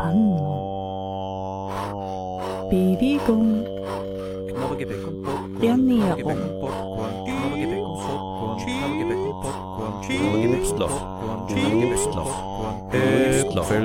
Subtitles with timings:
[0.00, 0.14] 안
[2.70, 3.64] 비비공
[5.60, 6.26] 뺨니야공
[10.60, 10.96] Obstloff
[11.90, 12.32] Obstloff
[12.92, 13.84] Obstloffel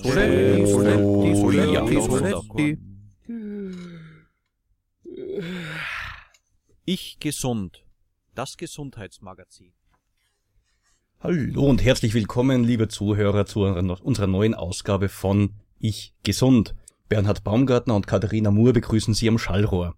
[0.00, 2.89] Soletti Soletti Soletti Soletti
[7.02, 7.82] Ich gesund.
[8.34, 9.72] Das Gesundheitsmagazin.
[11.18, 16.74] Hallo und herzlich willkommen, liebe Zuhörer, zu unserer neuen Ausgabe von Ich Gesund.
[17.08, 19.94] Bernhard Baumgartner und Katharina Moore begrüßen Sie am Schallrohr.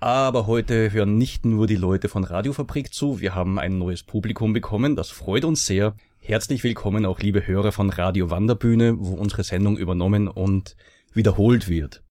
[0.00, 4.54] Aber heute hören nicht nur die Leute von Radiofabrik zu, wir haben ein neues Publikum
[4.54, 5.94] bekommen, das freut uns sehr.
[6.20, 10.74] Herzlich willkommen auch liebe Hörer von Radio Wanderbühne, wo unsere Sendung übernommen und
[11.12, 12.02] wiederholt wird.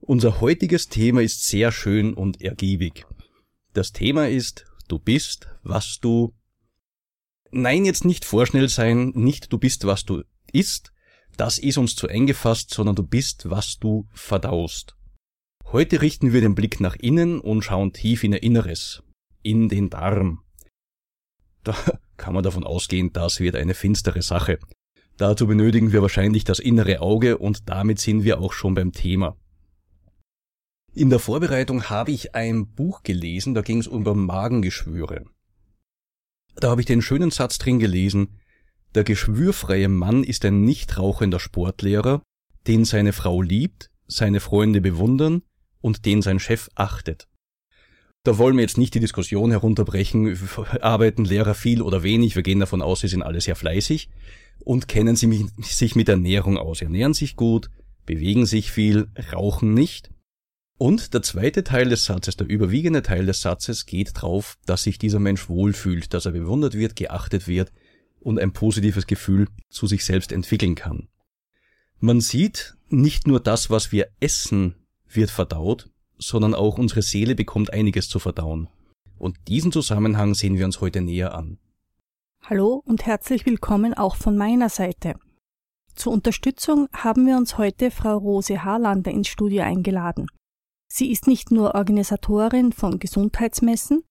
[0.00, 3.06] Unser heutiges Thema ist sehr schön und ergiebig.
[3.78, 6.34] Das Thema ist, du bist, was du
[7.52, 10.92] Nein, jetzt nicht vorschnell sein, nicht du bist, was du isst,
[11.36, 14.96] das ist uns zu eng gefasst, sondern du bist, was du verdaust.
[15.66, 19.04] Heute richten wir den Blick nach innen und schauen tief in ihr Inneres,
[19.44, 20.40] in den Darm.
[21.62, 21.76] Da
[22.16, 24.58] kann man davon ausgehen, das wird eine finstere Sache.
[25.18, 29.36] Dazu benötigen wir wahrscheinlich das innere Auge und damit sind wir auch schon beim Thema.
[30.98, 35.26] In der Vorbereitung habe ich ein Buch gelesen, da ging es um Magengeschwüre.
[36.56, 38.40] Da habe ich den schönen Satz drin gelesen,
[38.96, 42.20] der geschwürfreie Mann ist ein nicht rauchender Sportlehrer,
[42.66, 45.42] den seine Frau liebt, seine Freunde bewundern
[45.80, 47.28] und den sein Chef achtet.
[48.24, 50.36] Da wollen wir jetzt nicht die Diskussion herunterbrechen,
[50.80, 54.10] arbeiten Lehrer viel oder wenig, wir gehen davon aus, sie sind alle sehr fleißig
[54.64, 57.70] und kennen sie sich mit Ernährung aus, ernähren sich gut,
[58.04, 60.10] bewegen sich viel, rauchen nicht
[60.78, 64.98] und der zweite Teil des Satzes, der überwiegende Teil des Satzes geht drauf, dass sich
[64.98, 67.72] dieser Mensch wohlfühlt, dass er bewundert wird, geachtet wird
[68.20, 71.08] und ein positives Gefühl zu sich selbst entwickeln kann.
[71.98, 74.76] Man sieht, nicht nur das, was wir essen,
[75.08, 78.68] wird verdaut, sondern auch unsere Seele bekommt einiges zu verdauen.
[79.18, 81.58] Und diesen Zusammenhang sehen wir uns heute näher an.
[82.42, 85.14] Hallo und herzlich willkommen auch von meiner Seite.
[85.96, 90.28] Zur Unterstützung haben wir uns heute Frau Rose Harlander ins Studio eingeladen.
[90.88, 94.02] Sie ist nicht nur Organisatorin von Gesundheitsmessen,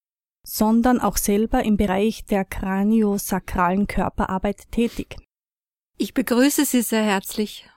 [0.47, 5.17] sondern auch selber im Bereich der kraniosakralen Körperarbeit tätig.
[5.97, 7.67] Ich begrüße Sie sehr herzlich.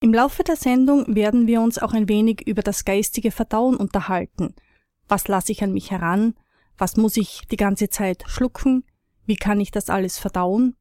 [0.00, 4.54] Im Laufe der Sendung werden wir uns auch ein wenig über das geistige Verdauen unterhalten.
[5.08, 6.34] Was lasse ich an mich heran?
[6.76, 8.84] Was muss ich die ganze Zeit schlucken?
[9.24, 10.74] Wie kann ich das alles verdauen?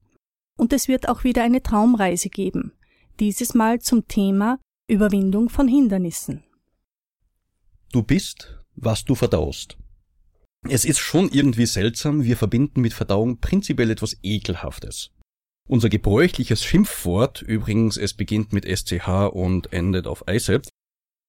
[0.58, 2.74] Und es wird auch wieder eine Traumreise geben.
[3.20, 6.44] Dieses Mal zum Thema Überwindung von Hindernissen.
[7.92, 9.78] Du bist, was du verdaust.
[10.70, 15.12] Es ist schon irgendwie seltsam, wir verbinden mit Verdauung prinzipiell etwas Ekelhaftes.
[15.68, 20.62] Unser gebräuchliches Schimpfwort, übrigens es beginnt mit SCH und endet auf Eise,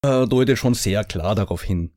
[0.05, 1.91] äh, deutet schon sehr klar darauf hin.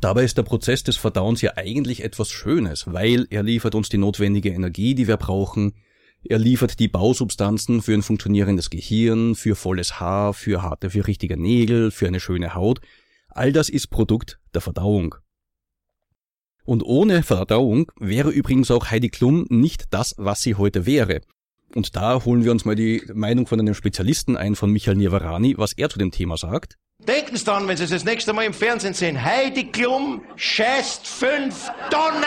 [0.00, 3.98] Dabei ist der Prozess des Verdauens ja eigentlich etwas Schönes, weil er liefert uns die
[3.98, 5.74] notwendige Energie, die wir brauchen,
[6.24, 11.36] er liefert die Bausubstanzen für ein funktionierendes Gehirn, für volles Haar, für harte, für richtige
[11.36, 12.80] Nägel, für eine schöne Haut,
[13.34, 15.14] All das ist Produkt der Verdauung.
[16.64, 21.22] Und ohne Verdauung wäre übrigens auch Heidi Klum nicht das, was sie heute wäre.
[21.74, 25.54] Und da holen wir uns mal die Meinung von einem Spezialisten ein, von Michael Niavarani,
[25.56, 26.76] was er zu dem Thema sagt.
[26.98, 29.24] Denken Sie dran, wenn Sie es das nächste Mal im Fernsehen sehen.
[29.24, 32.22] Heidi Klum scheißt fünf Tonnen!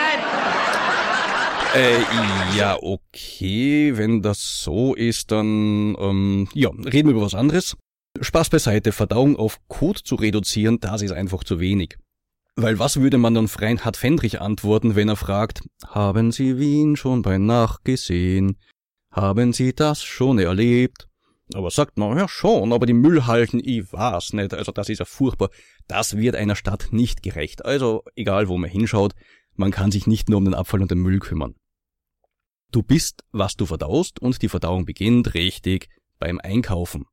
[1.74, 2.00] Äh,
[2.56, 7.76] ja, okay, wenn das so ist, dann, ähm, ja, reden wir über was anderes.
[8.20, 11.96] Spaß beiseite, Verdauung auf Kot zu reduzieren, das ist einfach zu wenig.
[12.54, 17.22] Weil was würde man dann Reinhard Fendrich antworten, wenn er fragt, haben Sie Wien schon
[17.22, 18.56] bei Nacht gesehen?
[19.10, 21.08] Haben Sie das schon erlebt?
[21.54, 25.04] Aber sagt man, ja schon, aber die Müllhalten, ich weiß nicht, also das ist ja
[25.04, 25.50] furchtbar.
[25.86, 27.64] Das wird einer Stadt nicht gerecht.
[27.64, 29.14] Also, egal wo man hinschaut,
[29.54, 31.54] man kann sich nicht nur um den Abfall und den Müll kümmern.
[32.72, 35.88] Du bist, was du verdaust und die Verdauung beginnt richtig
[36.18, 37.04] beim Einkaufen.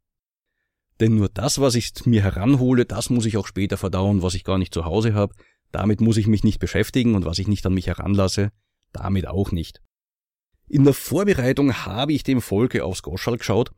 [0.99, 4.43] Denn nur das, was ich mir heranhole, das muss ich auch später verdauen, was ich
[4.43, 5.33] gar nicht zu Hause habe.
[5.71, 8.51] Damit muss ich mich nicht beschäftigen und was ich nicht an mich heranlasse,
[8.91, 9.81] damit auch nicht.
[10.67, 13.71] In der Vorbereitung habe ich dem Volke aufs Goschal geschaut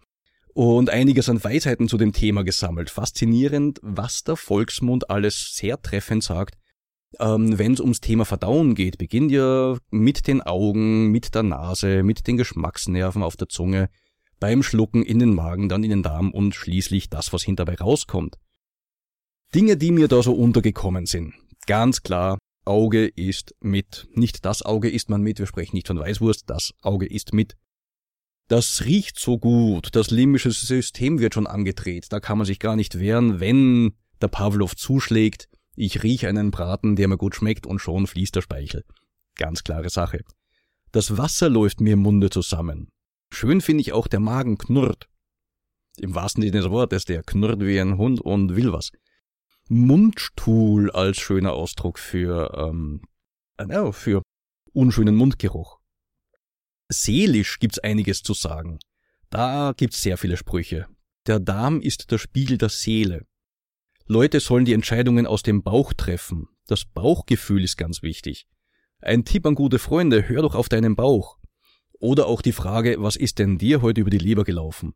[0.54, 2.90] und einiges an Weisheiten zu dem Thema gesammelt.
[2.90, 6.58] Faszinierend, was der Volksmund alles sehr treffend sagt.
[7.20, 12.04] Ähm, Wenn es ums Thema Verdauen geht, beginnt ja mit den Augen, mit der Nase,
[12.04, 13.90] mit den Geschmacksnerven auf der Zunge,
[14.40, 18.38] beim Schlucken in den Magen, dann in den Darm und schließlich das, was hinterbei rauskommt.
[19.54, 21.34] Dinge, die mir da so untergekommen sind.
[21.68, 24.08] Ganz klar, Auge ist mit.
[24.14, 27.56] Nicht das Auge isst man mit, wir sprechen nicht von Weißwurst, das Auge ist mit.
[28.48, 32.76] Das riecht so gut, das limbische System wird schon angedreht, da kann man sich gar
[32.76, 37.80] nicht wehren, wenn der Pavlov zuschlägt, ich rieche einen Braten, der mir gut schmeckt und
[37.80, 38.84] schon fließt der Speichel.
[39.36, 40.22] Ganz klare Sache.
[40.92, 42.90] Das Wasser läuft mir im Munde zusammen.
[43.32, 45.10] Schön finde ich auch der Magen knurrt.
[45.98, 48.92] Im wahrsten Sinne des Wortes, der knurrt wie ein Hund und will was.
[49.68, 53.02] Mundstuhl als schöner Ausdruck für, ähm,
[53.58, 54.22] äh, für
[54.74, 55.80] unschönen Mundgeruch.
[56.90, 58.80] Seelisch gibt's einiges zu sagen.
[59.30, 60.88] Da gibt's sehr viele Sprüche.
[61.26, 63.26] Der Darm ist der Spiegel der Seele.
[64.06, 66.48] Leute sollen die Entscheidungen aus dem Bauch treffen.
[66.68, 68.48] Das Bauchgefühl ist ganz wichtig.
[69.00, 71.40] Ein Tipp an gute Freunde, hör doch auf deinen Bauch.
[72.00, 74.94] Oder auch die Frage, was ist denn dir heute über die Leber gelaufen?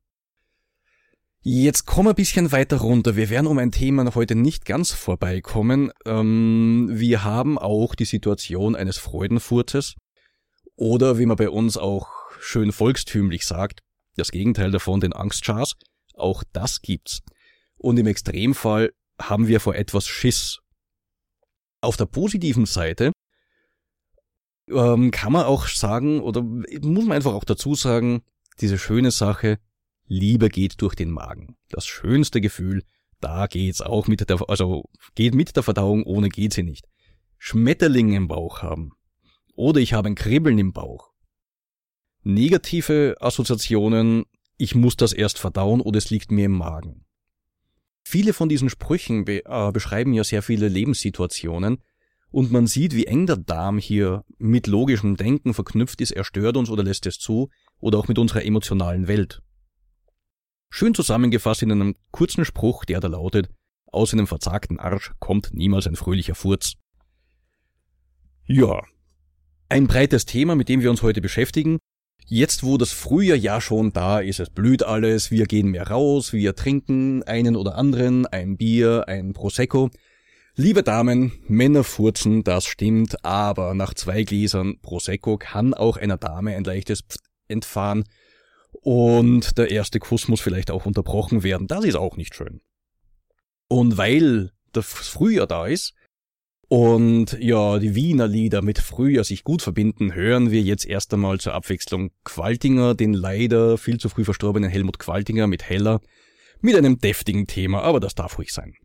[1.41, 3.15] Jetzt komm ein bisschen weiter runter.
[3.15, 5.91] Wir werden um ein Thema heute nicht ganz vorbeikommen.
[6.05, 9.95] Ähm, wir haben auch die Situation eines Freudenfurzes.
[10.75, 12.09] Oder wie man bei uns auch
[12.39, 13.81] schön volkstümlich sagt,
[14.17, 15.75] das Gegenteil davon, den Angstschars.
[16.13, 17.21] Auch das gibt's.
[17.77, 18.91] Und im Extremfall
[19.21, 20.59] haben wir vor etwas Schiss.
[21.79, 23.13] Auf der positiven Seite
[24.69, 28.21] ähm, kann man auch sagen, oder muss man einfach auch dazu sagen,
[28.61, 29.59] diese schöne Sache,
[30.07, 31.55] Liebe geht durch den Magen.
[31.69, 32.83] Das schönste Gefühl,
[33.21, 36.87] da geht's auch mit der, also geht mit der Verdauung, ohne geht sie nicht.
[37.37, 38.91] Schmetterlinge im Bauch haben.
[39.55, 41.11] Oder ich habe ein Kribbeln im Bauch.
[42.23, 44.25] Negative Assoziationen,
[44.57, 47.05] ich muss das erst verdauen oder es liegt mir im Magen.
[48.03, 51.83] Viele von diesen Sprüchen be äh, beschreiben ja sehr viele Lebenssituationen
[52.31, 56.57] und man sieht, wie eng der Darm hier mit logischem Denken verknüpft ist, er stört
[56.57, 57.49] uns oder lässt es zu
[57.79, 59.41] oder auch mit unserer emotionalen Welt.
[60.69, 63.49] Schön zusammengefasst in einem kurzen Spruch, der da lautet,
[63.91, 66.73] aus einem verzagten Arsch kommt niemals ein fröhlicher Furz.
[68.45, 68.83] Ja,
[69.67, 71.79] ein breites Thema, mit dem wir uns heute beschäftigen.
[72.25, 76.33] Jetzt, wo das Frühjahr ja schon da ist, es blüht alles, wir gehen mehr raus,
[76.33, 79.89] wir trinken einen oder anderen, ein Bier, ein Prosecco.
[80.59, 86.53] Liebe Damen, Männer furzen, das stimmt, aber nach zwei Gläsern Prosecco kann auch einer Dame
[86.53, 88.03] ein leichtes Pft entfahren
[88.73, 91.67] und der erste Kuss muss vielleicht auch unterbrochen werden.
[91.67, 92.59] Das ist auch nicht schön.
[93.69, 95.93] Und weil das Frühjahr da ist
[96.67, 101.39] und ja, die Wiener Lieder mit Frühjahr sich gut verbinden, hören wir jetzt erst einmal
[101.39, 106.01] zur Abwechslung Qualtinger, den leider viel zu früh verstorbenen Helmut Qualtinger mit Heller,
[106.59, 108.75] mit einem deftigen Thema, aber das darf ruhig sein.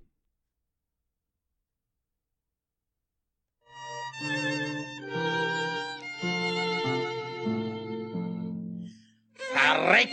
[9.84, 10.08] Verreck,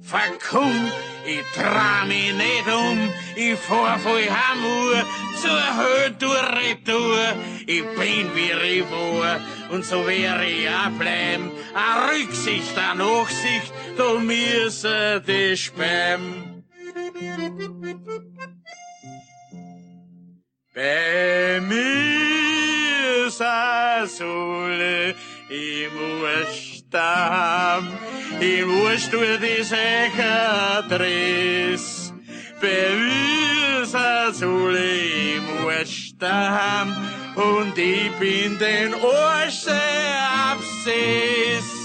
[0.00, 0.92] verkum,
[1.26, 5.04] ich trau mich nicht um, ich fahr voll Hamur,
[5.42, 7.34] zur Höhe durch Retour,
[7.66, 13.72] ich bin wie ich war, und so wäre ich auch bleiben, a Rücksicht, a Nachsicht,
[13.96, 16.62] da müsse die späm.
[20.72, 25.16] Bei mir ist a Sohle
[25.50, 26.22] im
[26.90, 27.98] Urstamm,
[28.40, 29.62] im Urstuhl die
[33.82, 36.96] ist a Sohle im Urstamm,
[37.34, 39.80] und ich bin den Orsche
[40.50, 41.77] Absess.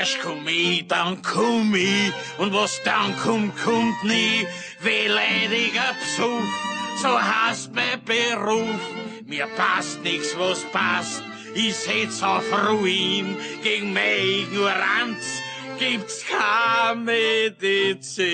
[0.00, 4.46] Zuerst komm ich, dann komm ich, und was dann kommt, kommt nie.
[4.80, 6.42] Wehleidiger Psuff,
[7.02, 8.80] so heißt mein Beruf.
[9.26, 11.22] Mir passt nix, was passt,
[11.54, 13.36] ich setz auf Ruin.
[13.62, 15.42] Gegen meine Ignoranz
[15.78, 18.32] gibt's keine Medizin.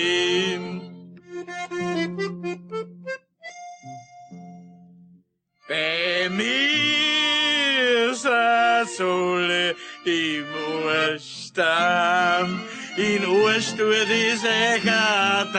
[5.67, 10.45] Bei mir ist a Sohle im
[11.57, 12.61] Urstamm,
[12.97, 15.55] in Urstuhl die Cicatrice.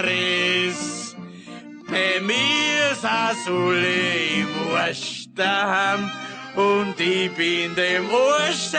[1.88, 3.88] Bei mir ist a Sohle
[4.36, 6.10] im Urstamm,
[6.54, 8.78] und ich bin dem Ursche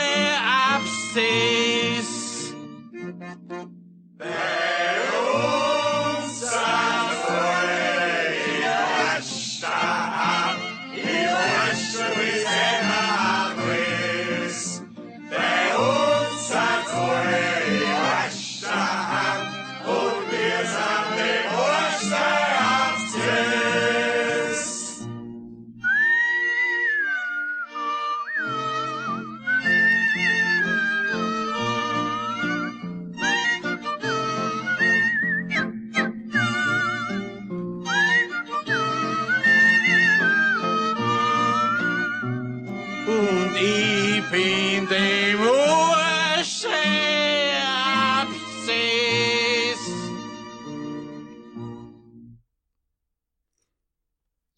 [0.73, 2.09] Absess.
[4.17, 4.25] Bei
[5.33, 5.48] uns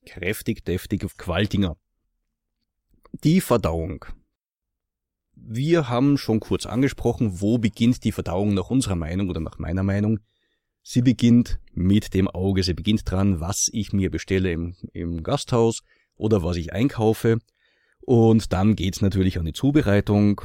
[0.05, 1.77] Kräftig, deftig, Qualtinger.
[3.23, 4.05] Die Verdauung.
[5.35, 9.83] Wir haben schon kurz angesprochen, wo beginnt die Verdauung nach unserer Meinung oder nach meiner
[9.83, 10.19] Meinung.
[10.83, 12.63] Sie beginnt mit dem Auge.
[12.63, 15.81] Sie beginnt dran, was ich mir bestelle im, im Gasthaus
[16.15, 17.39] oder was ich einkaufe.
[18.01, 20.41] Und dann geht's natürlich an die Zubereitung.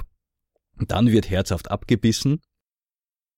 [0.78, 2.42] Dann wird herzhaft abgebissen.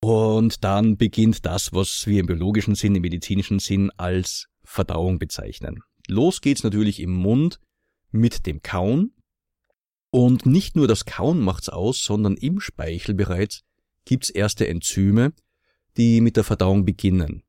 [0.00, 5.82] Und dann beginnt das, was wir im biologischen Sinn, im medizinischen Sinn als Verdauung bezeichnen.
[6.08, 7.60] Los geht's natürlich im Mund
[8.10, 9.12] mit dem Kauen.
[10.10, 13.62] Und nicht nur das Kauen macht's aus, sondern im Speichel bereits
[14.06, 15.32] gibt's erste Enzyme,
[15.98, 17.42] die mit der Verdauung beginnen.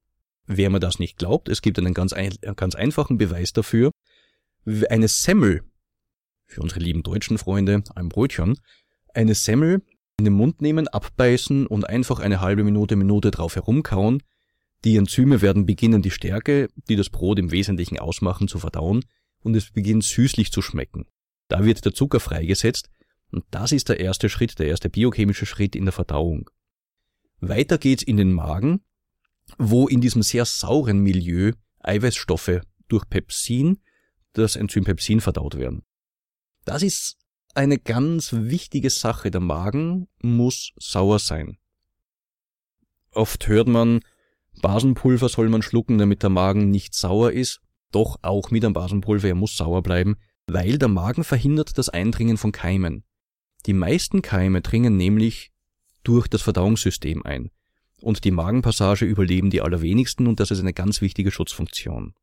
[0.45, 3.91] Wer mir das nicht glaubt, es gibt einen ganz, ein, ganz einfachen Beweis dafür.
[4.65, 5.63] Eine Semmel,
[6.47, 8.59] für unsere lieben deutschen Freunde, ein Brötchen,
[9.13, 9.81] eine Semmel
[10.17, 14.21] in den Mund nehmen, abbeißen und einfach eine halbe Minute, Minute drauf herumkauen.
[14.85, 19.03] Die Enzyme werden beginnen, die Stärke, die das Brot im Wesentlichen ausmachen, zu verdauen
[19.41, 21.05] und es beginnt süßlich zu schmecken.
[21.47, 22.89] Da wird der Zucker freigesetzt
[23.31, 26.49] und das ist der erste Schritt, der erste biochemische Schritt in der Verdauung.
[27.39, 28.81] Weiter geht's in den Magen,
[29.57, 33.79] wo in diesem sehr sauren Milieu Eiweißstoffe durch Pepsin,
[34.33, 35.83] das Enzym Pepsin verdaut werden.
[36.65, 37.17] Das ist
[37.55, 39.31] eine ganz wichtige Sache.
[39.31, 41.57] Der Magen muss sauer sein.
[43.11, 44.01] Oft hört man,
[44.61, 47.61] Basenpulver soll man schlucken, damit der Magen nicht sauer ist.
[47.91, 52.37] Doch auch mit einem Basenpulver, er muss sauer bleiben, weil der Magen verhindert das Eindringen
[52.37, 53.03] von Keimen.
[53.65, 55.51] Die meisten Keime dringen nämlich
[56.03, 57.49] durch das Verdauungssystem ein.
[58.01, 62.13] Und die Magenpassage überleben die allerwenigsten und das ist eine ganz wichtige Schutzfunktion.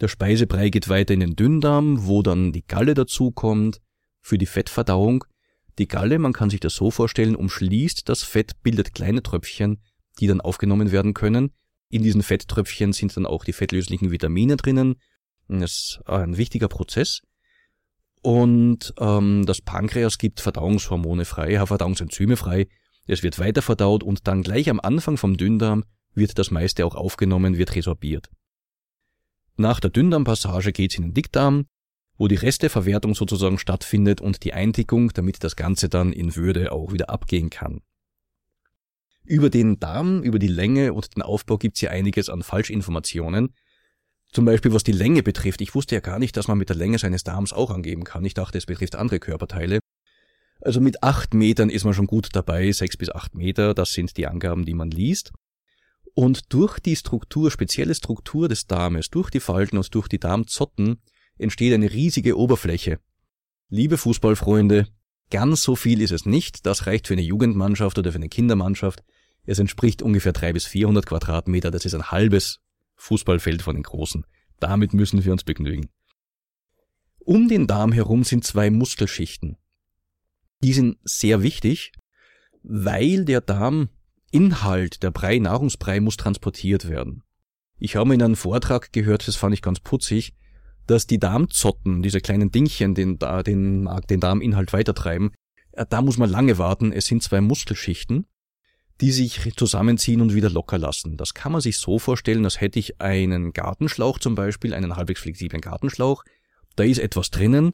[0.00, 3.80] Der Speisebrei geht weiter in den Dünndarm, wo dann die Galle dazukommt
[4.20, 5.24] für die Fettverdauung.
[5.78, 9.80] Die Galle, man kann sich das so vorstellen, umschließt das Fett, bildet kleine Tröpfchen,
[10.20, 11.52] die dann aufgenommen werden können.
[11.88, 14.96] In diesen Fetttröpfchen sind dann auch die fettlöslichen Vitamine drinnen.
[15.48, 17.22] Das ist ein wichtiger Prozess.
[18.22, 22.68] Und ähm, das Pankreas gibt Verdauungshormone frei, Verdauungsenzyme frei.
[23.06, 25.84] Es wird weiter verdaut und dann gleich am Anfang vom Dünndarm
[26.14, 28.28] wird das meiste auch aufgenommen, wird resorbiert.
[29.56, 31.66] Nach der Dünndarmpassage geht's in den Dickdarm,
[32.18, 36.92] wo die Resteverwertung sozusagen stattfindet und die Eindickung, damit das Ganze dann in Würde auch
[36.92, 37.80] wieder abgehen kann.
[39.30, 43.54] Über den Darm, über die Länge und den Aufbau gibt's hier einiges an Falschinformationen.
[44.32, 45.60] Zum Beispiel was die Länge betrifft.
[45.60, 48.24] Ich wusste ja gar nicht, dass man mit der Länge seines Darms auch angeben kann.
[48.24, 49.78] Ich dachte, es betrifft andere Körperteile.
[50.60, 54.16] Also mit acht Metern ist man schon gut dabei, sechs bis acht Meter, das sind
[54.16, 55.30] die Angaben, die man liest.
[56.14, 61.02] Und durch die Struktur, spezielle Struktur des Darmes, durch die Falten und durch die Darmzotten
[61.38, 62.98] entsteht eine riesige Oberfläche.
[63.68, 64.88] Liebe Fußballfreunde,
[65.30, 69.04] ganz so viel ist es nicht, das reicht für eine Jugendmannschaft oder für eine Kindermannschaft.
[69.50, 72.60] Es entspricht ungefähr drei bis vierhundert Quadratmeter, das ist ein halbes
[72.94, 74.24] Fußballfeld von den Großen.
[74.60, 75.88] Damit müssen wir uns begnügen.
[77.18, 79.56] Um den Darm herum sind zwei Muskelschichten.
[80.62, 81.90] Die sind sehr wichtig,
[82.62, 87.24] weil der Darminhalt, der Brei, Nahrungsbrei muss transportiert werden.
[87.76, 90.32] Ich habe in einem Vortrag gehört, das fand ich ganz putzig,
[90.86, 95.32] dass die Darmzotten, diese kleinen Dingchen, den, den, den Darminhalt weitertreiben,
[95.72, 96.92] äh, da muss man lange warten.
[96.92, 98.26] Es sind zwei Muskelschichten
[99.00, 101.16] die sich zusammenziehen und wieder locker lassen.
[101.16, 105.20] Das kann man sich so vorstellen, als hätte ich einen Gartenschlauch zum Beispiel, einen halbwegs
[105.20, 106.24] flexiblen Gartenschlauch.
[106.76, 107.72] Da ist etwas drinnen.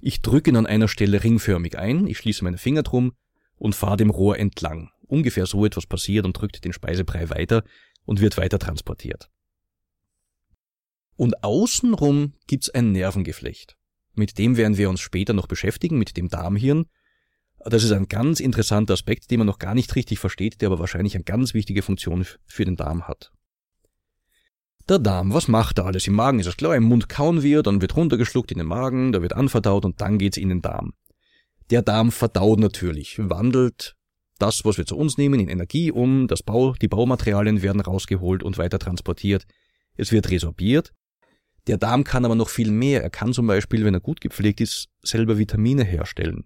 [0.00, 3.12] Ich drücke ihn an einer Stelle ringförmig ein, ich schließe meine Finger drum
[3.56, 4.90] und fahre dem Rohr entlang.
[5.06, 7.62] Ungefähr so etwas passiert und drückt den Speisebrei weiter
[8.04, 9.30] und wird weiter transportiert.
[11.16, 13.76] Und außenrum gibt's ein Nervengeflecht.
[14.14, 16.86] Mit dem werden wir uns später noch beschäftigen, mit dem Darmhirn,
[17.64, 20.78] das ist ein ganz interessanter Aspekt, den man noch gar nicht richtig versteht, der aber
[20.78, 23.32] wahrscheinlich eine ganz wichtige Funktion für den Darm hat.
[24.88, 26.06] Der Darm, was macht er alles?
[26.06, 29.12] Im Magen ist es klar, im Mund kauen wir, dann wird runtergeschluckt in den Magen,
[29.12, 30.92] da wird anverdaut und dann geht's in den Darm.
[31.70, 33.96] Der Darm verdaut natürlich, wandelt
[34.38, 38.42] das, was wir zu uns nehmen, in Energie um, das Bau, die Baumaterialien werden rausgeholt
[38.42, 39.46] und weiter transportiert.
[39.96, 40.92] Es wird resorbiert.
[41.66, 43.02] Der Darm kann aber noch viel mehr.
[43.02, 46.44] Er kann zum Beispiel, wenn er gut gepflegt ist, selber Vitamine herstellen.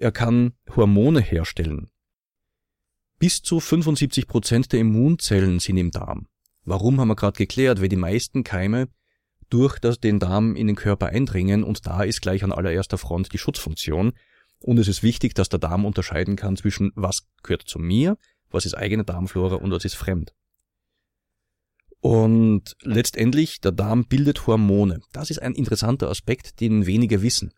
[0.00, 1.90] Er kann Hormone herstellen.
[3.18, 6.28] Bis zu 75 Prozent der Immunzellen sind im Darm.
[6.64, 7.80] Warum haben wir gerade geklärt?
[7.80, 8.88] Weil die meisten Keime
[9.50, 13.32] durch das, den Darm in den Körper eindringen und da ist gleich an allererster Front
[13.32, 14.12] die Schutzfunktion.
[14.60, 18.16] Und es ist wichtig, dass der Darm unterscheiden kann zwischen was gehört zu mir,
[18.50, 20.32] was ist eigene Darmflora und was ist fremd.
[22.00, 25.00] Und letztendlich, der Darm bildet Hormone.
[25.12, 27.52] Das ist ein interessanter Aspekt, den wenige wissen.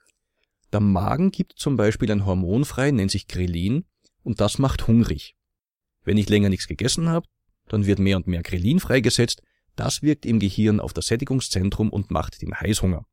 [0.73, 3.85] Der Magen gibt zum Beispiel ein Hormon frei, nennt sich Grelin,
[4.23, 5.35] und das macht hungrig.
[6.05, 7.27] Wenn ich länger nichts gegessen habe,
[7.69, 9.43] dann wird mehr und mehr Grelin freigesetzt,
[9.77, 13.07] das wirkt im Gehirn auf das Sättigungszentrum und macht den Heißhunger.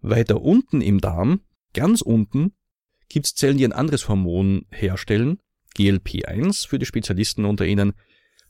[0.00, 1.42] Weiter unten im Darm,
[1.74, 2.54] ganz unten,
[3.08, 5.40] gibt's Zellen, die ein anderes Hormon herstellen,
[5.76, 7.92] GLP1 für die Spezialisten unter Ihnen.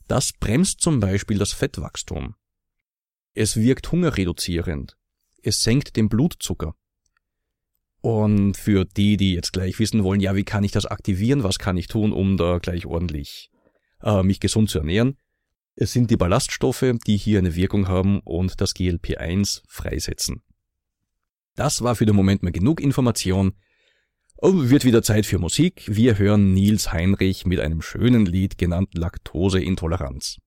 [0.07, 2.35] Das bremst zum Beispiel das Fettwachstum.
[3.33, 4.97] Es wirkt hungerreduzierend.
[5.41, 6.75] Es senkt den Blutzucker.
[8.01, 11.59] Und für die, die jetzt gleich wissen wollen, ja, wie kann ich das aktivieren, was
[11.59, 13.51] kann ich tun, um da gleich ordentlich
[14.01, 15.17] äh, mich gesund zu ernähren,
[15.75, 20.41] es sind die Ballaststoffe, die hier eine Wirkung haben und das GLP1 freisetzen.
[21.55, 23.53] Das war für den Moment mal genug Information.
[24.37, 25.83] Oh, wird wieder Zeit für Musik.
[25.87, 30.37] Wir hören Nils Heinrich mit einem schönen Lied genannt Laktoseintoleranz.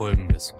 [0.00, 0.54] Folgendes.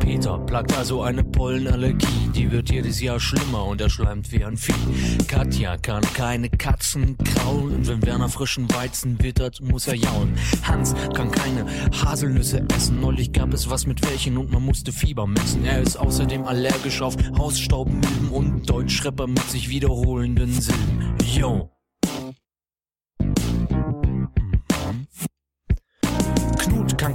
[0.00, 4.56] Peter plagt also eine Pollenallergie, die wird jedes Jahr schlimmer und er schleimt wie ein
[4.56, 5.18] Vieh.
[5.28, 10.38] Katja kann keine Katzen kraulen und wenn Werner frischen Weizen wittert, muss er jaulen.
[10.62, 11.66] Hans kann keine
[12.02, 15.66] Haselnüsse essen, neulich gab es was mit welchen und man musste Fieber messen.
[15.66, 21.14] Er ist außerdem allergisch auf Hausstaubmilben und Deutschrapper mit sich wiederholenden Silben.
[21.36, 21.70] Yo.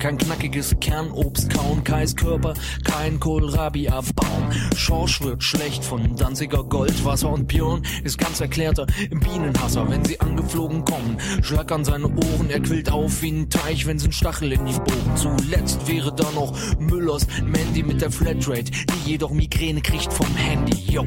[0.05, 4.53] Kein knackiges Kernobst kauen, Kais Körper kein Kohlrabi abbauen.
[4.75, 10.19] Schorsch wird schlecht von Danziger Gold, Wasser und Björn ist ganz erklärter Bienenhasser, wenn sie
[10.19, 11.17] angeflogen kommen.
[11.41, 14.77] Schlackern seine Ohren, er quillt auf wie ein Teich, wenn sie einen Stachel in ihn
[14.77, 15.15] bogen.
[15.15, 20.77] Zuletzt wäre da noch Müllers Mandy mit der Flatrate, die jedoch Migräne kriegt vom Handy.
[20.85, 21.03] Yo.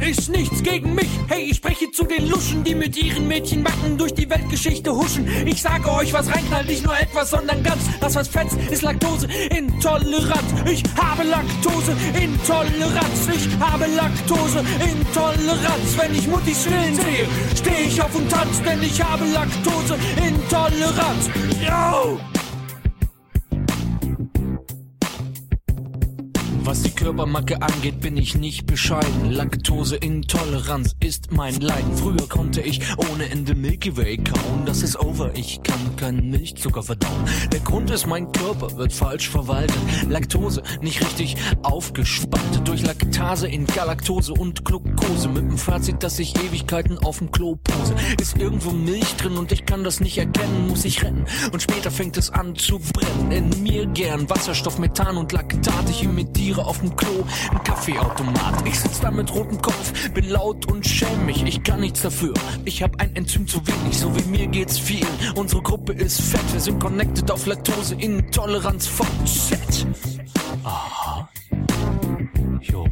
[0.00, 1.08] Ist nichts gegen mich.
[1.28, 5.28] Hey, ich spreche zu den Luschen, die mit ihren Mädchenbacken durch die Weltgeschichte huschen.
[5.46, 7.82] Ich sage euch, was reinknallt, nicht nur etwas, sondern ganz.
[8.00, 10.68] Das, was fetzt, ist Laktose intolerant.
[10.70, 13.28] Ich habe Laktose intoleranz.
[13.34, 15.96] Ich habe Laktose intoleranz.
[15.98, 21.28] Wenn ich Muttis Willen sehe, stehe ich auf und tanz, denn ich habe Laktose intoleranz.
[21.60, 22.37] Yo!
[26.68, 29.30] Was die Körpermacke angeht, bin ich nicht bescheiden.
[29.30, 31.96] Laktoseintoleranz ist mein Leiden.
[31.96, 34.66] Früher konnte ich ohne Ende Milky Way kauen.
[34.66, 37.24] Das ist over, ich kann keinen Milchzucker verdauen.
[37.50, 39.78] Der Grund ist, mein Körper wird falsch verwaltet.
[40.10, 42.68] Laktose nicht richtig aufgespaltet.
[42.68, 45.26] Durch Laktase in Galaktose und Glucose.
[45.30, 47.94] Mit dem Fazit, dass ich Ewigkeiten auf dem Klo pose.
[48.20, 51.24] Ist irgendwo Milch drin und ich kann das nicht erkennen, muss ich rennen.
[51.50, 53.32] Und später fängt es an zu brennen.
[53.32, 55.88] In mir gern Wasserstoff, Methan und Laktat.
[55.88, 58.66] Ich imitiere auf dem Klo ein Kaffeeautomat.
[58.66, 61.42] Ich sitz da mit rotem Kopf, bin laut und schäm mich.
[61.44, 62.34] Ich kann nichts dafür.
[62.64, 65.06] Ich hab ein Enzym zu wenig, so wie mir geht's viel.
[65.34, 69.86] Unsere Gruppe ist fett, wir sind connected auf Laktose, Intoleranz von Z.
[70.64, 71.28] Aha.
[72.60, 72.86] Jo.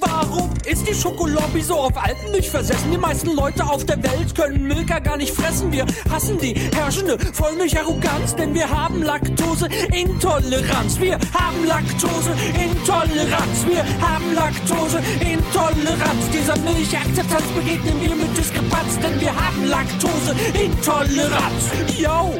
[0.00, 2.90] Warum ist die Schokolobby so auf Alpenmilch versessen?
[2.90, 5.72] Die meisten Leute auf der Welt können Milka gar nicht fressen.
[5.72, 11.00] Wir hassen die herrschende Vollmilch-Arroganz, denn wir haben Laktose-Intoleranz.
[11.00, 13.66] Wir haben Laktose-Intoleranz.
[13.66, 16.30] Wir haben Laktose-Intoleranz.
[16.32, 21.70] Dieser Milchakzeptanz begegnen wir mit Diskrepanz, denn wir haben Laktose-Intoleranz.
[21.98, 22.34] Yo!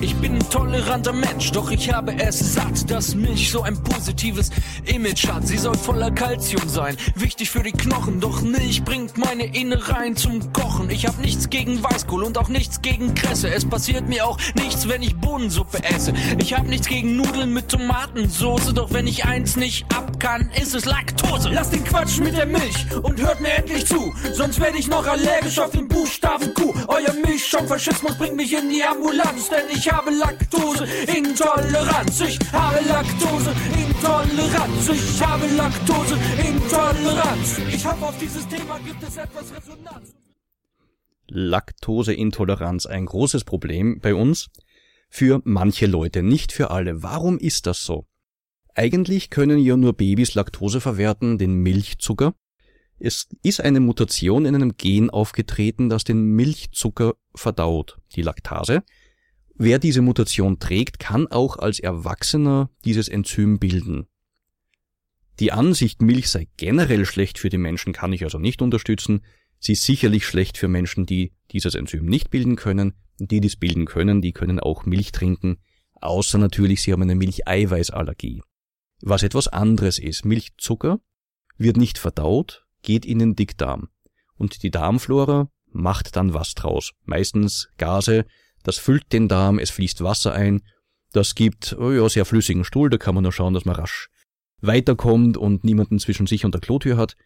[0.00, 4.50] Ich bin ein toleranter Mensch, doch ich habe es satt, dass Milch so ein positives
[4.84, 5.46] Image hat.
[5.46, 10.52] Sie soll voller Kalzium sein, wichtig für die Knochen, doch Milch bringt meine Innereien zum
[10.52, 10.90] Kochen.
[10.90, 13.48] Ich habe nichts gegen Weißkohl und auch nichts gegen Kresse.
[13.48, 16.12] Es passiert mir auch nichts, wenn ich Bohnensuppe esse.
[16.38, 20.74] Ich habe nichts gegen Nudeln mit Tomatensoße, doch wenn ich eins nicht ab kann, ist
[20.74, 21.48] es Laktose.
[21.48, 25.06] Lasst den Quatsch mit der Milch und hört mir endlich zu, sonst werde ich noch
[25.06, 26.74] allergisch auf den Buchstaben Q.
[26.88, 32.20] Euer Milchschaumfaschismus bringt mich in die Ambulanz, denn ich habe Laktoseintoleranz.
[32.20, 34.88] Ich habe Laktoseintoleranz.
[34.88, 37.58] Ich habe Laktoseintoleranz.
[37.72, 40.14] Ich hoffe, auf dieses Thema gibt es etwas Resonanz.
[41.28, 44.48] Laktoseintoleranz ein großes Problem bei uns.
[45.08, 47.02] Für manche Leute, nicht für alle.
[47.02, 48.06] Warum ist das so?
[48.74, 52.34] Eigentlich können ja nur Babys Laktose verwerten, den Milchzucker.
[52.98, 58.82] Es ist eine Mutation in einem Gen aufgetreten, das den Milchzucker verdaut, die Laktase.
[59.58, 64.06] Wer diese Mutation trägt, kann auch als Erwachsener dieses Enzym bilden.
[65.40, 69.22] Die Ansicht, Milch sei generell schlecht für die Menschen, kann ich also nicht unterstützen.
[69.58, 72.94] Sie ist sicherlich schlecht für Menschen, die dieses Enzym nicht bilden können.
[73.18, 75.56] Die, die es bilden können, die können auch Milch trinken,
[76.02, 78.42] außer natürlich, sie haben eine Milcheiweißallergie.
[79.00, 81.00] Was etwas anderes ist, Milchzucker
[81.56, 83.88] wird nicht verdaut, geht in den Dickdarm.
[84.34, 86.92] Und die Darmflora macht dann was draus.
[87.04, 88.26] Meistens Gase,
[88.66, 90.62] das füllt den Darm, es fließt Wasser ein,
[91.12, 94.08] das gibt oh ja, sehr flüssigen Stuhl, da kann man nur schauen, dass man rasch
[94.60, 97.16] weiterkommt und niemanden zwischen sich und der Klotür hat.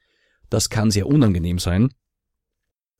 [0.50, 1.94] Das kann sehr unangenehm sein.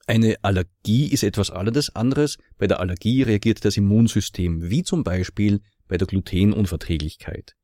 [0.07, 2.38] Eine Allergie ist etwas alles anderes.
[2.57, 7.55] Bei der Allergie reagiert das Immunsystem, wie zum Beispiel bei der Glutenunverträglichkeit.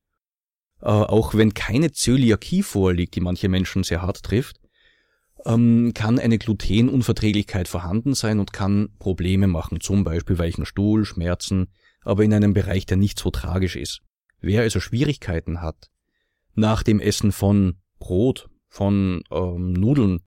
[0.82, 4.60] Äh, auch wenn keine Zöliakie vorliegt, die manche Menschen sehr hart trifft,
[5.44, 11.68] ähm, kann eine Glutenunverträglichkeit vorhanden sein und kann Probleme machen, zum Beispiel weichen Stuhl, Schmerzen,
[12.02, 14.02] aber in einem Bereich, der nicht so tragisch ist.
[14.40, 15.90] Wer also Schwierigkeiten hat,
[16.54, 20.20] nach dem Essen von Brot, von ähm, Nudeln,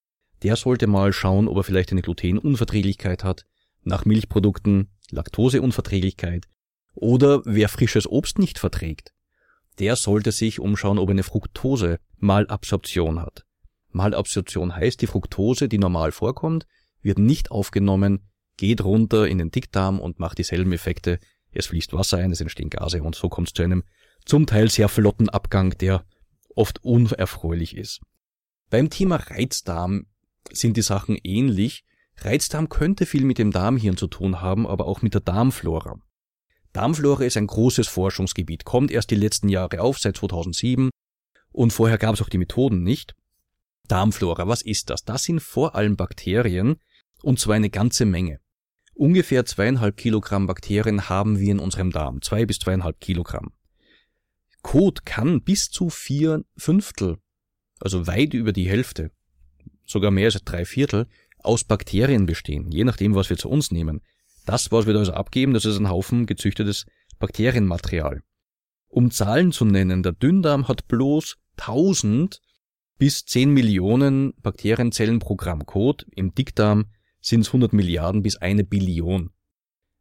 [0.44, 3.46] der sollte mal schauen, ob er vielleicht eine Glutenunverträglichkeit hat,
[3.84, 6.46] nach Milchprodukten Laktoseunverträglichkeit
[6.94, 9.14] oder wer frisches Obst nicht verträgt,
[9.80, 13.46] der sollte sich umschauen, ob eine Fructose-Malabsorption hat.
[13.92, 16.68] Malabsorption heißt, die Fructose, die normal vorkommt,
[17.02, 21.20] wird nicht aufgenommen, geht runter in den Dickdarm und macht dieselben Effekte.
[21.52, 23.84] Es fließt Wasser ein, es entstehen Gase und so kommt es zu einem
[24.26, 26.06] zum Teil sehr flotten Abgang, der
[26.56, 28.02] oft unerfreulich ist.
[28.70, 30.06] Beim Thema Reizdarm
[30.52, 31.84] sind die Sachen ähnlich.
[32.18, 36.00] Reizdarm könnte viel mit dem Darmhirn zu tun haben, aber auch mit der Darmflora.
[36.74, 40.90] Darmflora ist ein großes Forschungsgebiet, kommt erst die letzten Jahre auf, seit 2007,
[41.52, 43.16] und vorher gab es auch die Methoden nicht.
[43.90, 45.04] Darmflora, was ist das?
[45.04, 46.78] Das sind vor allem Bakterien,
[47.24, 48.40] und zwar eine ganze Menge.
[48.94, 53.54] Ungefähr zweieinhalb Kilogramm Bakterien haben wir in unserem Darm, zwei bis zweieinhalb Kilogramm.
[54.62, 57.18] Kot kann bis zu vier Fünftel,
[57.80, 59.12] also weit über die Hälfte,
[59.86, 61.08] sogar mehr als drei Viertel,
[61.42, 64.02] aus Bakterien bestehen, je nachdem, was wir zu uns nehmen.
[64.46, 66.86] Das, was wir da also abgeben, das ist ein Haufen gezüchtetes
[67.20, 68.22] Bakterienmaterial.
[68.88, 72.42] Um Zahlen zu nennen, der Dünndarm hat bloß 1000
[73.00, 78.64] bis 10 Millionen Bakterienzellen pro Gramm Kot, im Dickdarm sind es 100 Milliarden bis eine
[78.64, 79.32] Billion.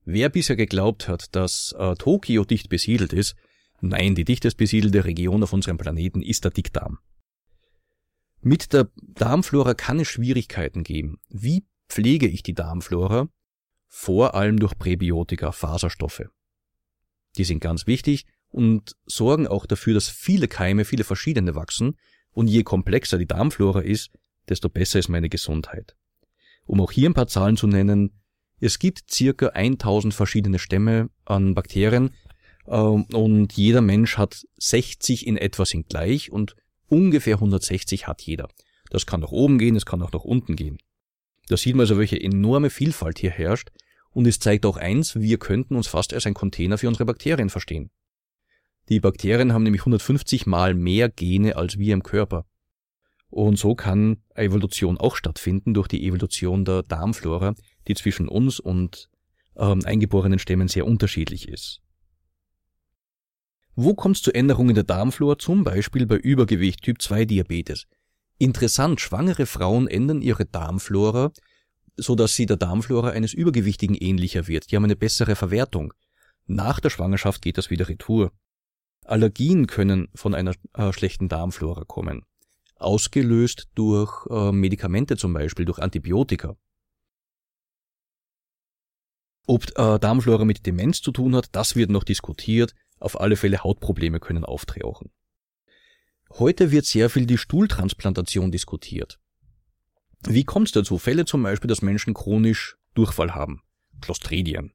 [0.04, 3.34] Wer bisher geglaubt hat, dass äh, Tokio dicht besiedelt ist,
[3.80, 6.98] Nein, die dichtest besiedelte Region auf unserem Planeten ist der Dickdarm.
[8.40, 11.18] Mit der Darmflora kann es Schwierigkeiten geben.
[11.28, 13.28] Wie pflege ich die Darmflora?
[13.86, 16.28] Vor allem durch Präbiotika, Faserstoffe.
[17.36, 21.96] Die sind ganz wichtig und sorgen auch dafür, dass viele Keime, viele verschiedene wachsen
[22.38, 24.12] und je komplexer die Darmflora ist,
[24.48, 25.96] desto besser ist meine Gesundheit.
[26.66, 28.12] Um auch hier ein paar Zahlen zu nennen,
[28.60, 32.10] es gibt circa 1000 verschiedene Stämme an Bakterien,
[32.68, 36.54] ähm, und jeder Mensch hat 60 in etwa sind gleich und
[36.86, 38.48] ungefähr 160 hat jeder.
[38.88, 40.78] Das kann nach oben gehen, es kann auch nach unten gehen.
[41.48, 43.70] Da sieht man also, welche enorme Vielfalt hier herrscht
[44.10, 47.50] und es zeigt auch eins, wir könnten uns fast als ein Container für unsere Bakterien
[47.50, 47.90] verstehen.
[48.88, 52.46] Die Bakterien haben nämlich 150 mal mehr Gene als wir im Körper.
[53.30, 57.54] Und so kann Evolution auch stattfinden durch die Evolution der Darmflora,
[57.86, 59.10] die zwischen uns und
[59.56, 61.82] ähm, eingeborenen Stämmen sehr unterschiedlich ist.
[63.74, 67.86] Wo kommt es zu Änderungen der Darmflora, zum Beispiel bei Übergewicht, Typ 2 Diabetes?
[68.38, 71.32] Interessant, schwangere Frauen ändern ihre Darmflora,
[71.96, 74.70] so dass sie der Darmflora eines Übergewichtigen ähnlicher wird.
[74.70, 75.92] Die haben eine bessere Verwertung.
[76.46, 78.32] Nach der Schwangerschaft geht das wieder retour.
[79.08, 82.24] Allergien können von einer äh, schlechten Darmflora kommen.
[82.76, 86.56] Ausgelöst durch äh, Medikamente zum Beispiel, durch Antibiotika.
[89.46, 92.74] Ob äh, Darmflora mit Demenz zu tun hat, das wird noch diskutiert.
[93.00, 95.10] Auf alle Fälle Hautprobleme können auftauchen.
[96.30, 99.18] Heute wird sehr viel die Stuhltransplantation diskutiert.
[100.26, 100.98] Wie kommt es dazu?
[100.98, 103.62] Fälle zum Beispiel, dass Menschen chronisch Durchfall haben.
[104.00, 104.72] Clostridien.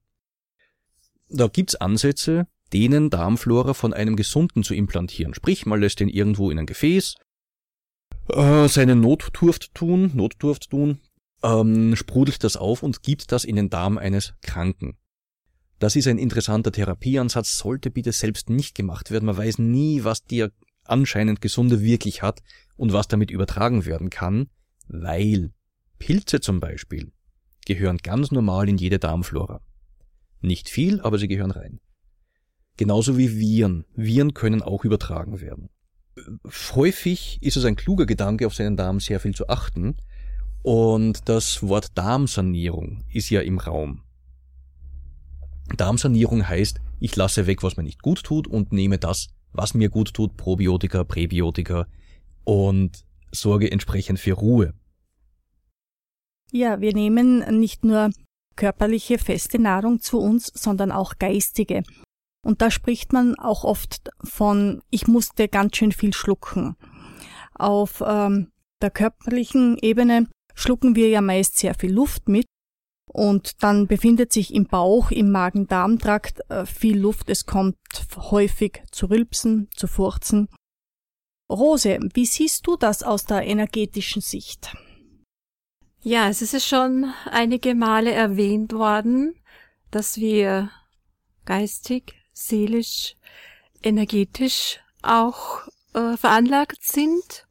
[1.29, 5.33] Da gibt's Ansätze, denen Darmflora von einem Gesunden zu implantieren.
[5.33, 7.15] Sprich, man lässt den irgendwo in ein Gefäß,
[8.29, 10.99] äh, seine Notdurft tun, Notdurft tun,
[11.43, 14.97] ähm, sprudelt das auf und gibt das in den Darm eines Kranken.
[15.79, 19.25] Das ist ein interessanter Therapieansatz, sollte bitte selbst nicht gemacht werden.
[19.25, 20.51] Man weiß nie, was der
[20.85, 22.41] anscheinend Gesunde wirklich hat
[22.77, 24.47] und was damit übertragen werden kann,
[24.87, 25.51] weil
[25.99, 27.11] Pilze zum Beispiel
[27.65, 29.61] gehören ganz normal in jede Darmflora.
[30.41, 31.79] Nicht viel, aber sie gehören rein.
[32.77, 33.85] Genauso wie Viren.
[33.95, 35.69] Viren können auch übertragen werden.
[36.75, 39.97] Häufig ist es ein kluger Gedanke, auf seinen Darm sehr viel zu achten.
[40.63, 44.01] Und das Wort Darmsanierung ist ja im Raum.
[45.75, 49.89] Darmsanierung heißt, ich lasse weg, was mir nicht gut tut und nehme das, was mir
[49.89, 51.87] gut tut, Probiotika, Präbiotika,
[52.43, 54.73] und sorge entsprechend für Ruhe.
[56.51, 58.11] Ja, wir nehmen nicht nur
[58.55, 61.83] körperliche feste Nahrung zu uns, sondern auch geistige.
[62.43, 66.75] Und da spricht man auch oft von, ich musste ganz schön viel schlucken.
[67.55, 68.51] Auf ähm,
[68.81, 72.45] der körperlichen Ebene schlucken wir ja meist sehr viel Luft mit
[73.11, 77.29] und dann befindet sich im Bauch, im Magen-Darm-Trakt äh, viel Luft.
[77.29, 77.77] Es kommt
[78.15, 80.49] häufig zu Rülpsen, zu Furzen.
[81.49, 84.75] Rose, wie siehst du das aus der energetischen Sicht?
[86.01, 89.35] Ja, es ist schon einige Male erwähnt worden,
[89.91, 90.69] dass wir
[91.45, 93.15] geistig, seelisch,
[93.81, 97.47] energetisch auch äh, veranlagt sind.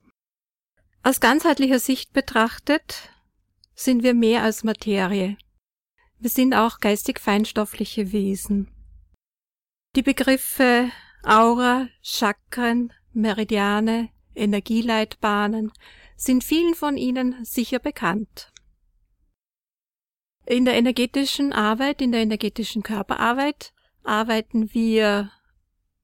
[1.03, 3.11] Aus ganzheitlicher Sicht betrachtet
[3.75, 5.37] sind wir mehr als Materie.
[6.19, 8.71] Wir sind auch geistig feinstoffliche Wesen.
[9.97, 10.91] Die Begriffe
[11.25, 15.73] Aura, Chakren, Meridiane, Energieleitbahnen
[16.17, 18.53] sind vielen von Ihnen sicher bekannt.
[20.47, 23.73] In der energetischen Arbeit, in der energetischen Körperarbeit
[24.05, 25.31] arbeiten wir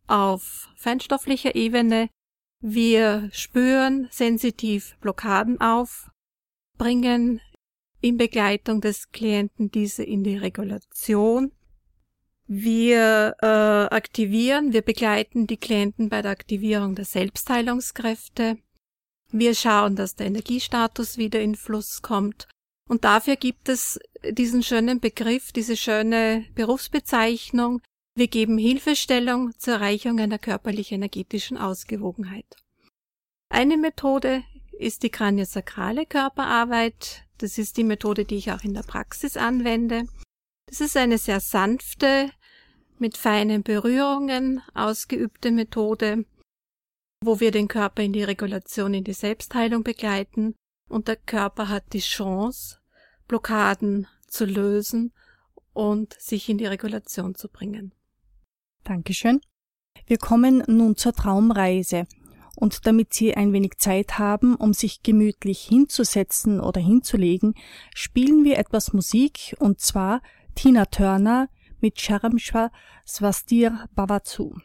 [0.07, 2.09] auf feinstofflicher Ebene.
[2.61, 6.11] Wir spüren sensitiv Blockaden auf,
[6.77, 7.41] bringen
[8.01, 11.53] in Begleitung des Klienten diese in die Regulation.
[12.47, 18.59] Wir äh, aktivieren, wir begleiten die Klienten bei der Aktivierung der Selbstheilungskräfte.
[19.31, 22.49] Wir schauen, dass der Energiestatus wieder in Fluss kommt.
[22.89, 27.83] Und dafür gibt es diesen schönen Begriff, diese schöne Berufsbezeichnung.
[28.18, 32.57] Wir geben Hilfestellung zur Erreichung einer körperlich-energetischen Ausgewogenheit.
[33.48, 37.22] Eine Methode ist die kraniosakrale Körperarbeit.
[37.38, 40.09] Das ist die Methode, die ich auch in der Praxis anwende.
[40.66, 42.33] Das ist eine sehr sanfte,
[42.98, 46.24] mit feinen Berührungen ausgeübte Methode,
[47.22, 50.57] wo wir den Körper in die Regulation, in die Selbstheilung begleiten
[50.88, 52.81] und der Körper hat die Chance,
[53.28, 55.12] Blockaden zu lösen
[55.72, 57.94] und sich in die Regulation zu bringen.
[58.88, 59.42] Dankeschön.
[60.07, 62.07] Wir kommen nun zur Traumreise.
[62.57, 67.55] Und damit Sie ein wenig Zeit haben, um sich gemütlich hinzusetzen oder hinzulegen,
[67.94, 70.22] spielen wir etwas Musik und zwar
[70.55, 72.70] Tina Turner mit Sharamshwa
[73.07, 74.57] Swastir Bavatu.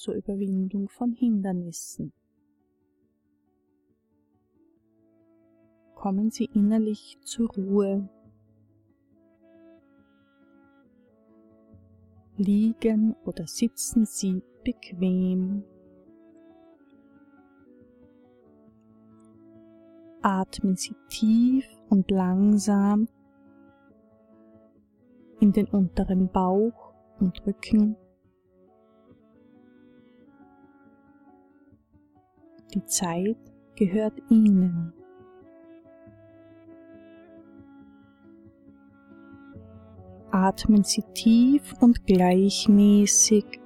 [0.00, 2.14] Zur Überwindung von Hindernissen.
[5.94, 8.08] Kommen Sie innerlich zur Ruhe.
[12.38, 15.64] Liegen oder sitzen Sie bequem.
[20.22, 23.06] Atmen Sie tief und langsam
[25.40, 27.96] in den unteren Bauch und Rücken
[32.74, 33.36] Die Zeit
[33.74, 34.92] gehört ihnen.
[40.30, 43.60] Atmen Sie tief und gleichmäßig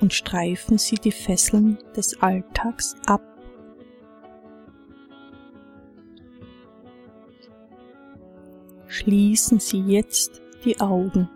[0.00, 3.22] und streifen Sie die Fesseln des Alltags ab.
[8.88, 11.28] Schließen Sie jetzt die Augen.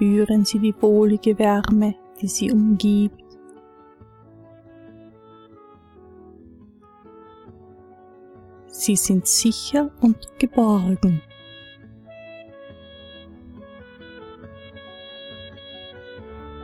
[0.00, 3.22] Spüren Sie die wohlige Wärme, die Sie umgibt.
[8.68, 11.20] Sie sind sicher und geborgen.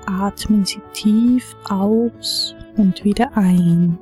[0.06, 3.98] Atmen Sie tief aus und wieder ein.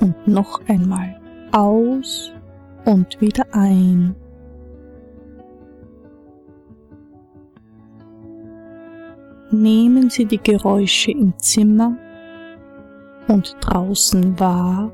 [0.00, 1.20] Und noch einmal
[1.52, 2.32] aus
[2.84, 4.14] und wieder ein.
[9.50, 11.96] Nehmen Sie die Geräusche im Zimmer
[13.28, 14.92] und draußen wahr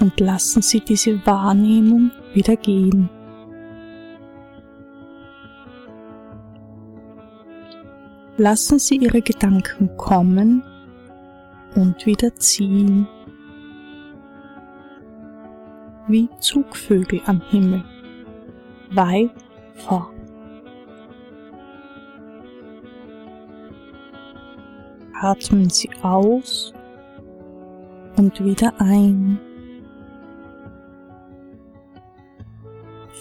[0.00, 3.08] und lassen Sie diese Wahrnehmung wieder gehen.
[8.36, 10.62] Lassen Sie Ihre Gedanken kommen
[11.74, 13.08] und wieder ziehen,
[16.08, 17.84] wie Zugvögel am Himmel,
[18.90, 19.32] weit
[19.74, 20.12] fort.
[25.20, 26.74] Atmen Sie aus
[28.16, 29.38] und wieder ein.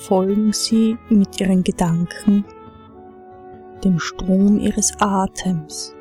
[0.07, 2.45] Folgen Sie mit Ihren Gedanken
[3.83, 5.95] dem Strom Ihres Atems,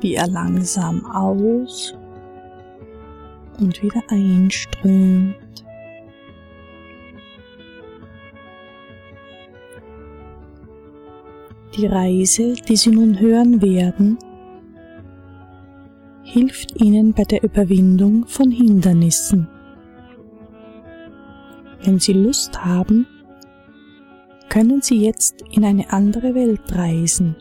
[0.00, 1.94] wie er langsam aus
[3.60, 5.36] und wieder einströmt.
[11.76, 14.18] Die Reise, die Sie nun hören werden,
[16.22, 19.48] hilft Ihnen bei der Überwindung von Hindernissen.
[21.82, 23.06] Wenn Sie Lust haben,
[24.48, 27.36] können Sie jetzt in eine andere Welt reisen.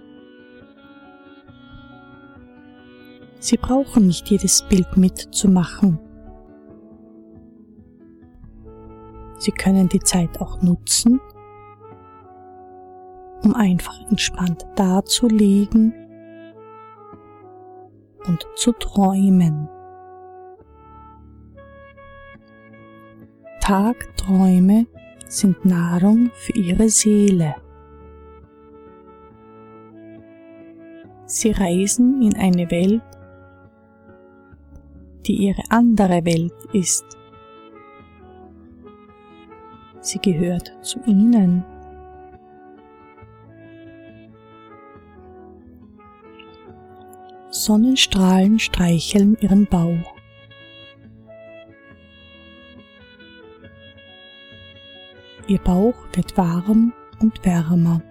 [3.40, 6.00] Sie brauchen nicht jedes Bild mitzumachen.
[9.40, 11.20] Sie können die Zeit auch nutzen,
[13.42, 15.94] um einfach entspannt dazulegen
[18.28, 19.70] und zu träumen.
[23.62, 24.88] Tagträume
[25.28, 27.56] sind Nahrung für ihre Seele.
[31.26, 33.04] Sie reisen in eine Welt,
[35.28, 37.06] die ihre andere Welt ist.
[40.02, 41.66] Sie gehört zu ihnen.
[47.50, 50.16] Sonnenstrahlen streicheln ihren Bauch.
[55.48, 58.02] Ihr Bauch wird warm und wärmer.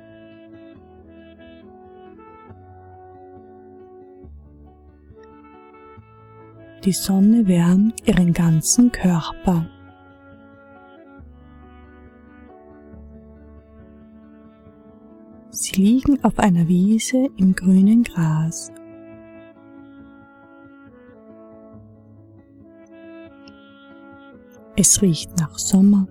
[6.84, 9.66] Die Sonne wärmt ihren ganzen Körper.
[15.78, 18.72] Liegen auf einer Wiese im grünen Gras.
[24.76, 26.08] Es riecht nach Sommer.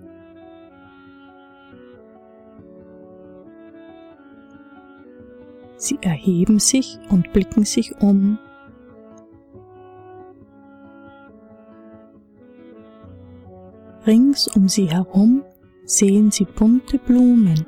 [5.76, 8.38] Sie erheben sich und blicken sich um.
[14.06, 15.44] Rings um sie herum
[15.84, 17.66] sehen sie bunte Blumen,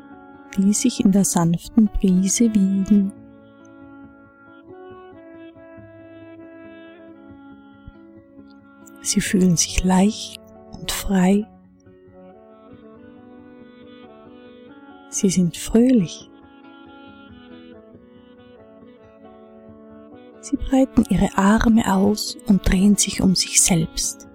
[0.57, 3.13] die sich in der sanften Brise wiegen.
[9.03, 10.41] Sie fühlen sich leicht
[10.73, 11.47] und frei.
[15.09, 16.31] Sie sind fröhlich.
[20.41, 24.30] Sie breiten ihre Arme aus und drehen sich um sich selbst.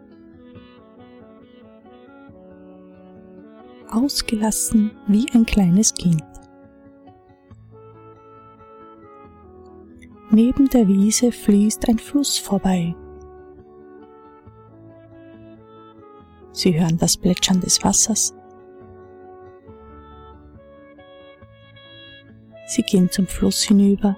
[4.06, 6.24] Ausgelassen wie ein kleines Kind.
[10.30, 12.96] Neben der Wiese fließt ein Fluss vorbei.
[16.52, 18.36] Sie hören das Plätschern des Wassers.
[22.68, 24.16] Sie gehen zum Fluss hinüber.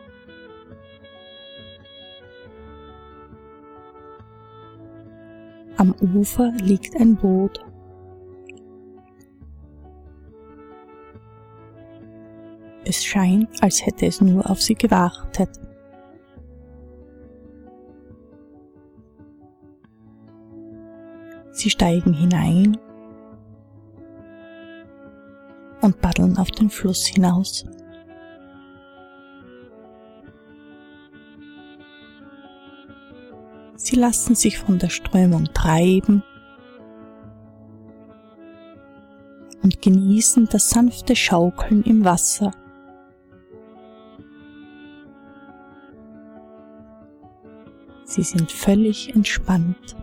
[5.77, 7.66] Am Ufer liegt ein Boot.
[12.89, 15.49] Es scheint, als hätte es nur auf sie gewartet.
[21.51, 22.77] Sie steigen hinein
[25.81, 27.65] und paddeln auf den Fluss hinaus.
[33.75, 36.23] Sie lassen sich von der Strömung treiben
[39.61, 42.53] und genießen das sanfte Schaukeln im Wasser.
[48.17, 49.95] Sie sind völlig entspannt.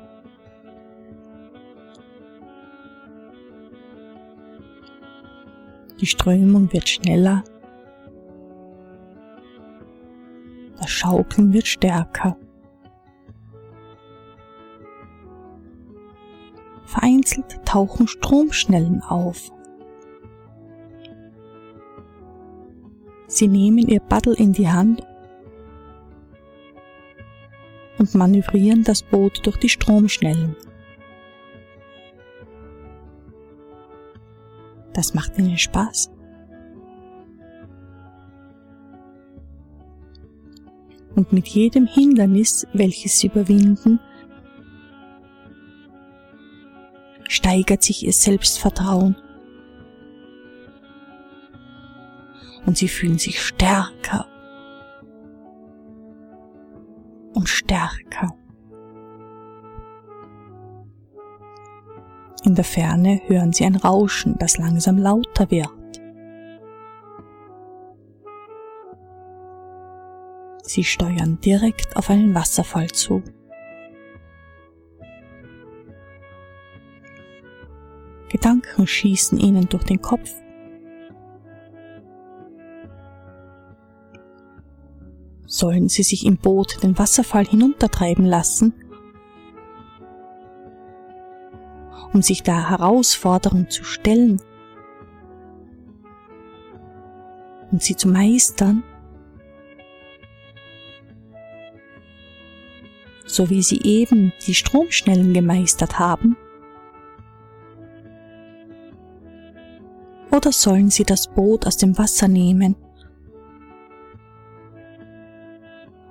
[6.01, 7.43] Die Strömung wird schneller,
[10.77, 12.37] das Schaukeln wird stärker.
[16.85, 19.51] Vereinzelt tauchen Stromschnellen auf.
[23.27, 25.05] Sie nehmen ihr Paddel in die Hand
[28.05, 30.57] und manövrieren das Boot durch die Stromschnellen.
[34.93, 36.11] Das macht ihnen Spaß.
[41.15, 43.99] Und mit jedem Hindernis, welches sie überwinden,
[47.27, 49.17] steigert sich ihr Selbstvertrauen.
[52.67, 54.27] Und sie fühlen sich stärker
[62.55, 65.69] In der Ferne hören sie ein Rauschen, das langsam lauter wird.
[70.63, 73.25] Sie steuern direkt auf einen Wasserfall zu.
[78.29, 80.31] Gedanken schießen ihnen durch den Kopf.
[85.45, 88.75] Sollen sie sich im Boot den Wasserfall hinuntertreiben lassen,
[92.15, 94.41] um sich der Herausforderung zu stellen
[97.73, 98.85] und sie zu meistern,
[103.27, 106.37] so wie sie eben die Stromschnellen gemeistert haben?
[110.31, 112.77] Oder sollen sie das Boot aus dem Wasser nehmen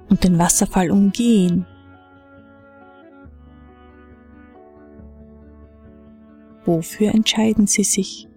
[0.10, 1.66] und den Wasserfall umgehen?
[6.66, 8.28] Wofür entscheiden Sie sich?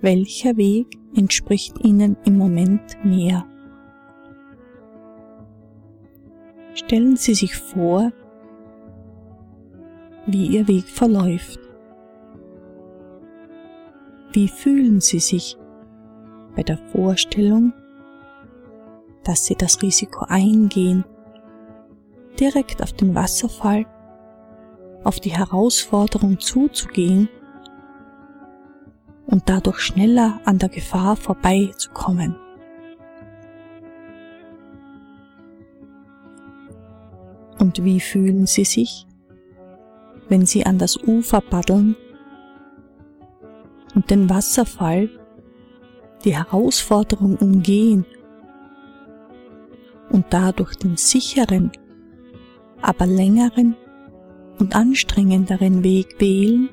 [0.00, 3.44] Welcher Weg entspricht Ihnen im Moment mehr?
[6.74, 8.12] Stellen Sie sich vor,
[10.26, 11.58] wie Ihr Weg verläuft.
[14.32, 15.56] Wie fühlen Sie sich
[16.54, 17.72] bei der Vorstellung,
[19.24, 21.04] dass Sie das Risiko eingehen,
[22.38, 23.84] direkt auf den Wasserfall,
[25.04, 27.28] auf die Herausforderung zuzugehen
[29.26, 32.36] und dadurch schneller an der Gefahr vorbeizukommen?
[37.58, 39.06] Und wie fühlen Sie sich,
[40.28, 41.96] wenn Sie an das Ufer paddeln
[43.94, 45.10] und den Wasserfall,
[46.24, 48.04] die Herausforderung umgehen
[50.10, 51.72] und dadurch den sicheren,
[52.80, 53.76] aber längeren
[54.58, 56.70] und anstrengenderen Weg wählen?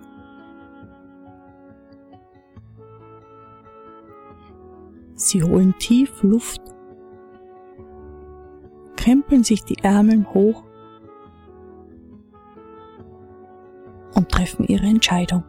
[5.15, 6.61] Sie holen tief Luft,
[8.95, 10.63] krempeln sich die Ärmel hoch
[14.13, 15.43] und treffen ihre Entscheidung.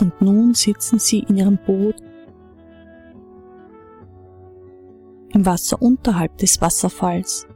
[0.00, 1.96] Und nun sitzen sie in ihrem Boot
[5.36, 7.46] im Wasser unterhalb des Wasserfalls.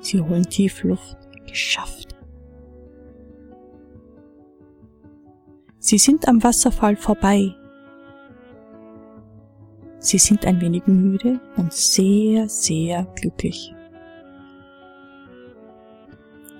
[0.00, 1.18] Sie holen tief Luft.
[1.46, 2.14] Geschafft.
[5.78, 7.54] Sie sind am Wasserfall vorbei.
[9.98, 13.74] Sie sind ein wenig müde und sehr, sehr glücklich.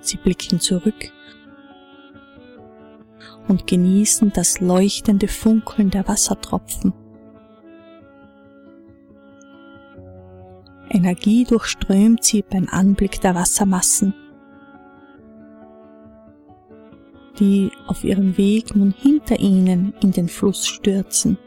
[0.01, 1.11] Sie blicken zurück
[3.47, 7.06] und genießen das leuchtende Funkeln der Wassertropfen.
[10.89, 14.13] Energie durchströmt sie beim Anblick der Wassermassen.
[17.39, 21.37] die auf ihrem Weg nun hinter ihnen in den Fluss stürzen.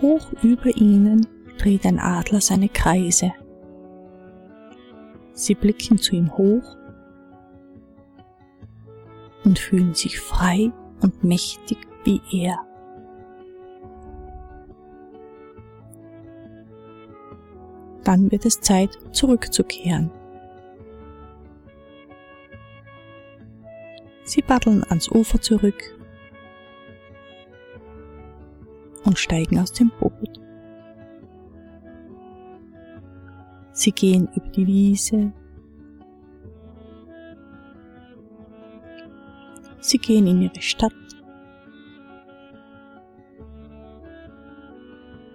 [0.00, 1.26] Hoch über ihnen
[1.58, 3.32] dreht ein Adler seine Kreise.
[5.32, 6.76] Sie blicken zu ihm hoch
[9.44, 12.58] und fühlen sich frei und mächtig wie er.
[18.04, 20.10] Dann wird es Zeit, zurückzukehren.
[24.24, 25.82] Sie paddeln ans Ufer zurück
[29.04, 30.40] und steigen aus dem Boot.
[33.72, 35.32] Sie gehen über die Wiese.
[39.80, 40.92] Sie gehen in ihre Stadt.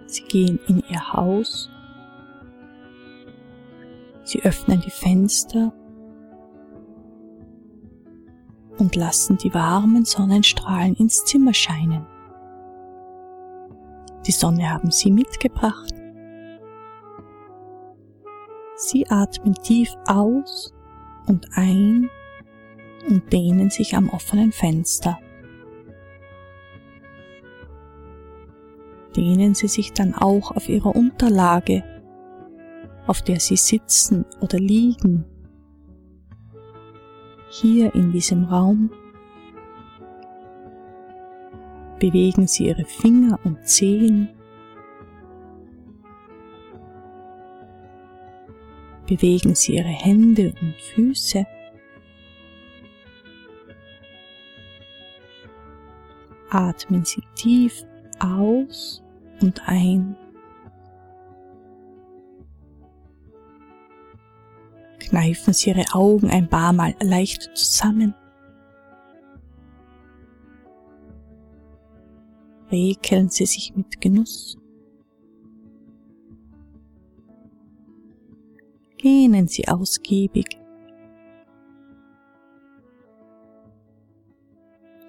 [0.06, 1.70] Sie gehen in ihr Haus.
[4.28, 5.72] Sie öffnen die Fenster
[8.76, 12.06] und lassen die warmen Sonnenstrahlen ins Zimmer scheinen.
[14.26, 15.94] Die Sonne haben sie mitgebracht.
[18.76, 20.74] Sie atmen tief aus
[21.26, 22.10] und ein
[23.08, 25.18] und dehnen sich am offenen Fenster.
[29.16, 31.82] Dehnen Sie sich dann auch auf Ihrer Unterlage,
[33.08, 35.24] auf der Sie sitzen oder liegen,
[37.50, 38.90] hier in diesem Raum.
[41.98, 44.28] Bewegen Sie Ihre Finger und Zehen
[49.08, 51.46] bewegen Sie Ihre Hände und Füße.
[56.50, 57.84] Atmen Sie tief
[58.20, 59.02] aus
[59.40, 60.16] und ein.
[65.08, 68.14] Kneifen Sie Ihre Augen ein paar Mal leicht zusammen.
[72.70, 74.58] Rekeln Sie sich mit Genuss.
[78.98, 80.58] Gähnen Sie ausgiebig.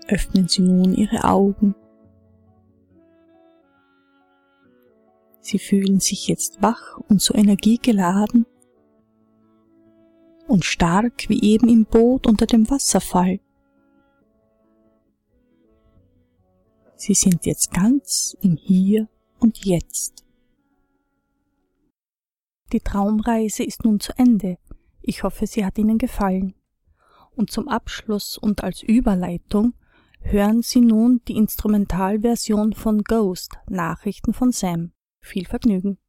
[0.08, 1.76] Öffnen Sie nun Ihre Augen.
[5.41, 8.45] Sie fühlen sich jetzt wach und so energiegeladen
[10.50, 13.39] und stark wie eben im Boot unter dem Wasserfall.
[16.95, 19.08] Sie sind jetzt ganz im Hier
[19.39, 20.26] und Jetzt.
[22.74, 24.58] Die Traumreise ist nun zu Ende.
[25.02, 26.56] Ich hoffe, sie hat Ihnen gefallen.
[27.36, 29.74] Und zum Abschluss und als Überleitung
[30.20, 34.91] hören Sie nun die Instrumentalversion von Ghost Nachrichten von Sam.
[35.22, 36.00] Viel Vergnügen.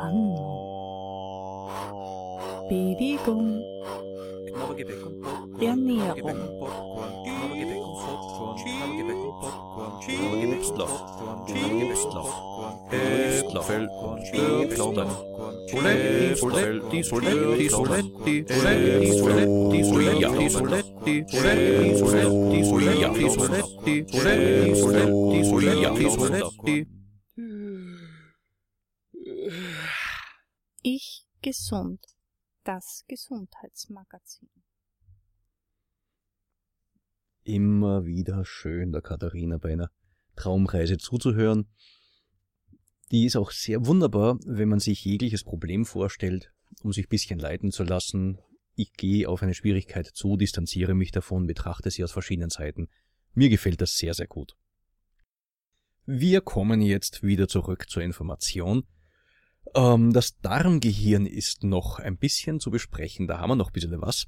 [0.00, 0.68] 안 넣어
[2.68, 3.62] 비리공
[5.62, 6.14] 얀니야
[31.42, 32.04] gesund.
[32.64, 34.50] Das Gesundheitsmagazin.
[37.42, 39.90] Immer wieder schön, der Katharina bei einer
[40.36, 41.68] Traumreise zuzuhören.
[43.10, 47.40] Die ist auch sehr wunderbar, wenn man sich jegliches Problem vorstellt, um sich ein bisschen
[47.40, 48.38] leiten zu lassen.
[48.76, 52.88] Ich gehe auf eine Schwierigkeit zu, distanziere mich davon, betrachte sie aus verschiedenen Seiten.
[53.34, 54.56] Mir gefällt das sehr, sehr gut.
[56.06, 58.84] Wir kommen jetzt wieder zurück zur Information.
[59.74, 64.00] Ähm, das Darmgehirn ist noch ein bisschen zu besprechen, da haben wir noch ein bisschen
[64.00, 64.26] was.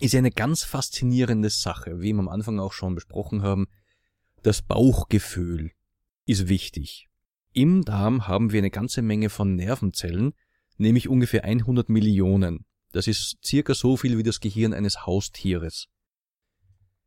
[0.00, 3.66] Ist eine ganz faszinierende Sache, wie wir am Anfang auch schon besprochen haben.
[4.42, 5.72] Das Bauchgefühl
[6.26, 7.08] ist wichtig.
[7.52, 10.34] Im Darm haben wir eine ganze Menge von Nervenzellen,
[10.76, 12.66] nämlich ungefähr 100 Millionen.
[12.92, 15.86] Das ist circa so viel wie das Gehirn eines Haustieres.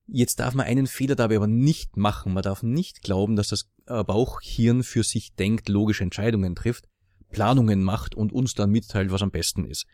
[0.08, 2.34] Jetzt darf man einen Fehler dabei aber nicht machen.
[2.34, 6.88] Man darf nicht glauben, dass das äh, Bauchhirn für sich denkt, logische Entscheidungen trifft,
[7.30, 9.86] Planungen macht und uns dann mitteilt, was am besten ist.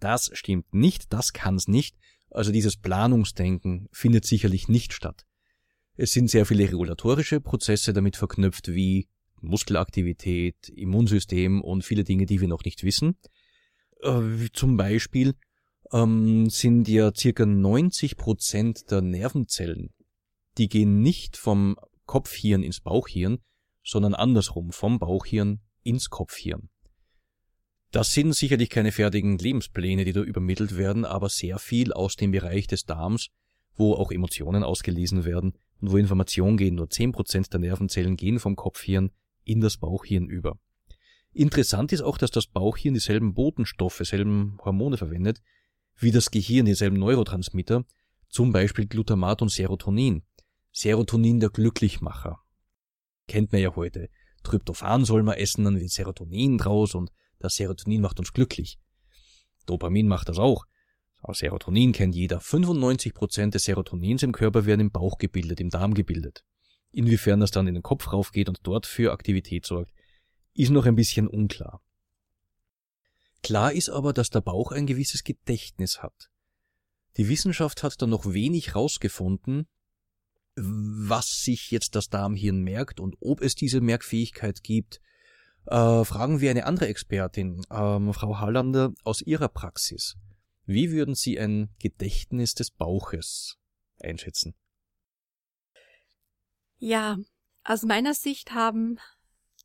[0.00, 1.96] Das stimmt nicht, das kann's nicht.
[2.30, 5.24] Also dieses Planungsdenken findet sicherlich nicht statt.
[5.96, 9.08] Es sind sehr viele regulatorische Prozesse damit verknüpft, wie
[9.40, 13.16] Muskelaktivität, Immunsystem und viele Dinge, die wir noch nicht wissen.
[14.00, 15.34] Äh, zum Beispiel
[15.92, 19.90] ähm, sind ja circa 90 Prozent der Nervenzellen,
[20.58, 21.76] die gehen nicht vom
[22.06, 23.38] Kopfhirn ins Bauchhirn,
[23.84, 26.68] sondern andersrum, vom Bauchhirn ins Kopfhirn.
[27.92, 32.30] Das sind sicherlich keine fertigen Lebenspläne, die da übermittelt werden, aber sehr viel aus dem
[32.30, 33.28] Bereich des Darms,
[33.74, 36.76] wo auch Emotionen ausgelesen werden und wo Informationen gehen.
[36.76, 39.10] Nur 10% der Nervenzellen gehen vom Kopfhirn
[39.44, 40.58] in das Bauchhirn über.
[41.34, 45.42] Interessant ist auch, dass das Bauchhirn dieselben Botenstoffe, dieselben Hormone verwendet,
[45.98, 47.84] wie das Gehirn dieselben Neurotransmitter,
[48.30, 50.22] zum Beispiel Glutamat und Serotonin.
[50.72, 52.40] Serotonin der Glücklichmacher.
[53.28, 54.08] Kennt man ja heute.
[54.44, 57.12] Tryptophan soll man essen, dann wird Serotonin draus und
[57.42, 58.78] das Serotonin macht uns glücklich.
[59.66, 60.64] Dopamin macht das auch.
[61.20, 62.40] Auch Serotonin kennt jeder.
[62.40, 66.44] 95% des Serotonins im Körper werden im Bauch gebildet, im Darm gebildet.
[66.90, 69.92] Inwiefern das dann in den Kopf raufgeht und dort für Aktivität sorgt,
[70.54, 71.80] ist noch ein bisschen unklar.
[73.42, 76.30] Klar ist aber, dass der Bauch ein gewisses Gedächtnis hat.
[77.16, 79.66] Die Wissenschaft hat da noch wenig rausgefunden,
[80.54, 85.00] was sich jetzt das Darmhirn merkt und ob es diese Merkfähigkeit gibt.
[85.66, 90.16] Äh, fragen wir eine andere Expertin, ähm, Frau Hallander, aus ihrer Praxis.
[90.64, 93.58] Wie würden Sie ein Gedächtnis des Bauches
[94.00, 94.54] einschätzen?
[96.78, 97.18] Ja,
[97.64, 98.98] aus meiner Sicht haben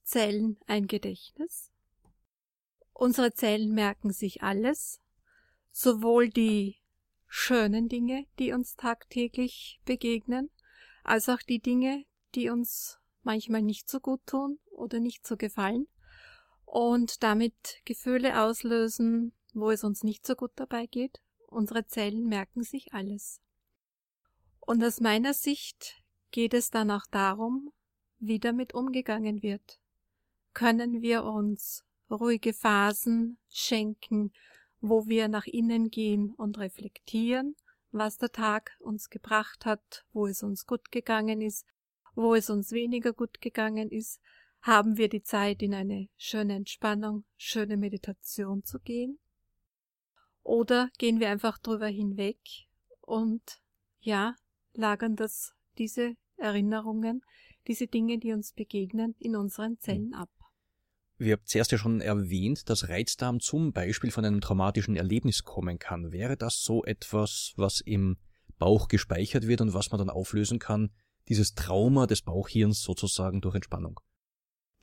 [0.04, 1.72] Zellen ein Gedächtnis.
[2.94, 5.02] Unsere Zellen merken sich alles,
[5.72, 6.78] sowohl die
[7.28, 10.50] schönen Dinge, die uns tagtäglich begegnen,
[11.04, 15.88] als auch die Dinge, die uns manchmal nicht so gut tun oder nicht so gefallen
[16.66, 21.22] und damit Gefühle auslösen, wo es uns nicht so gut dabei geht.
[21.48, 23.42] Unsere Zellen merken sich alles.
[24.60, 27.72] Und aus meiner Sicht geht es dann auch darum,
[28.20, 29.80] wie damit umgegangen wird.
[30.54, 34.34] Können wir uns ruhige Phasen schenken,
[34.82, 37.56] wo wir nach innen gehen und reflektieren,
[37.92, 41.66] was der Tag uns gebracht hat, wo es uns gut gegangen ist,
[42.16, 44.20] wo es uns weniger gut gegangen ist,
[44.62, 49.20] haben wir die Zeit, in eine schöne Entspannung, schöne Meditation zu gehen?
[50.44, 52.40] Oder gehen wir einfach drüber hinweg
[53.02, 53.62] und
[54.00, 54.36] ja,
[54.74, 57.22] lagern das diese Erinnerungen,
[57.68, 60.30] diese Dinge, die uns begegnen, in unseren Zellen ab.
[61.18, 65.80] Wir haben zuerst ja schon erwähnt, dass Reizdarm zum Beispiel von einem traumatischen Erlebnis kommen
[65.80, 66.12] kann.
[66.12, 68.18] Wäre das so etwas, was im
[68.60, 70.92] Bauch gespeichert wird und was man dann auflösen kann,
[71.28, 74.00] dieses Trauma des Bauchhirns sozusagen durch Entspannung?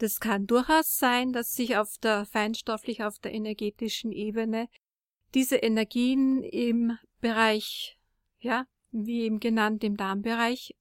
[0.04, 4.68] Das kann durchaus sein, dass sich auf der feinstofflich, auf der energetischen Ebene
[5.32, 7.96] diese Energien im Bereich,
[8.38, 10.76] ja, wie eben genannt, im Darmbereich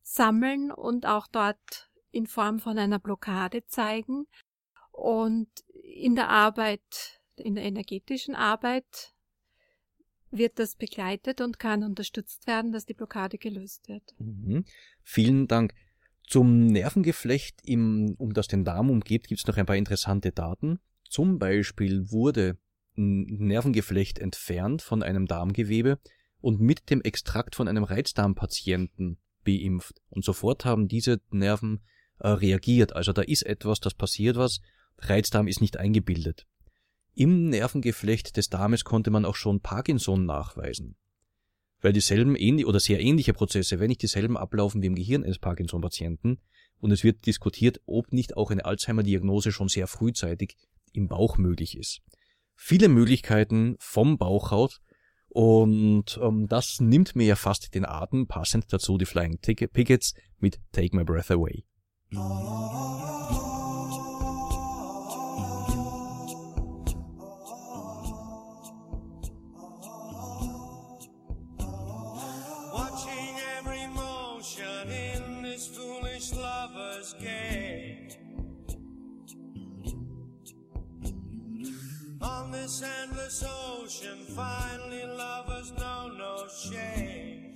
[0.00, 4.24] sammeln und auch dort in Form von einer Blockade zeigen.
[4.92, 5.50] Und
[5.82, 9.12] in der Arbeit, in der energetischen Arbeit
[10.30, 14.14] wird das begleitet und kann unterstützt werden, dass die Blockade gelöst wird.
[14.16, 14.64] Mhm.
[15.02, 15.74] Vielen Dank.
[16.26, 20.78] Zum Nervengeflecht, im, um das den Darm umgibt, gibt es noch ein paar interessante Daten.
[21.08, 22.58] Zum Beispiel wurde
[22.96, 25.98] ein Nervengeflecht entfernt von einem Darmgewebe
[26.40, 30.00] und mit dem Extrakt von einem Reizdarmpatienten beimpft.
[30.08, 31.80] Und sofort haben diese Nerven
[32.18, 32.94] äh, reagiert.
[32.94, 34.60] Also da ist etwas, das passiert was.
[34.98, 36.46] Reizdarm ist nicht eingebildet.
[37.14, 40.96] Im Nervengeflecht des Darmes konnte man auch schon Parkinson nachweisen.
[41.84, 45.38] Weil dieselben ähnlich oder sehr ähnliche Prozesse, wenn nicht dieselben ablaufen wie im Gehirn eines
[45.38, 46.40] Parkinson-Patienten,
[46.80, 50.56] und es wird diskutiert, ob nicht auch eine Alzheimer-Diagnose schon sehr frühzeitig
[50.94, 52.00] im Bauch möglich ist.
[52.56, 54.80] Viele Möglichkeiten vom Bauchhaut
[55.28, 60.60] und ähm, das nimmt mir ja fast den Atem, passend dazu die Flying Pickets mit
[60.72, 61.64] Take My Breath Away.
[82.22, 87.52] On this endless ocean, finally lovers know no shame.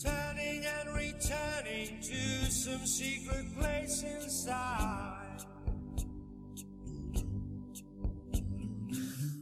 [0.00, 5.44] Turning and returning to some secret place inside.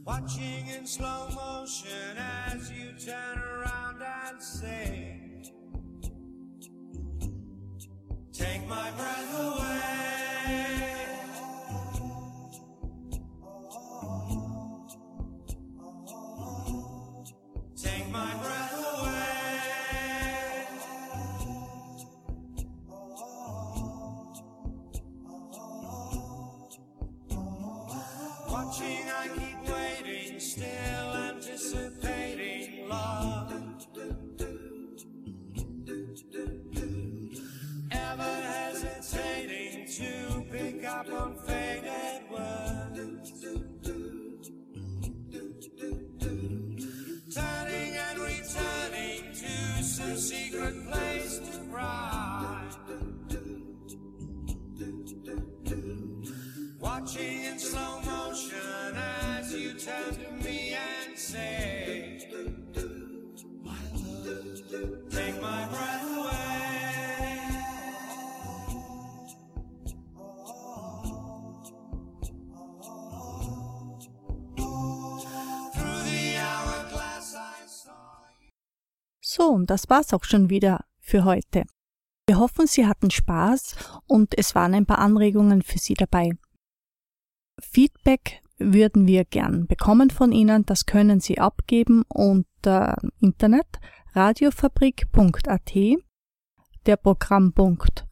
[0.03, 5.20] Watching in slow motion as you turn around and say,
[8.41, 10.00] Take my breath away.
[79.61, 81.63] Und das war's auch schon wieder für heute.
[82.27, 83.75] Wir hoffen, Sie hatten Spaß
[84.07, 86.31] und es waren ein paar Anregungen für Sie dabei.
[87.59, 90.65] Feedback würden wir gern bekommen von Ihnen.
[90.65, 93.67] Das können Sie abgeben unter Internet
[94.13, 95.71] radiofabrik.at,
[96.85, 98.07] der Programmpunkt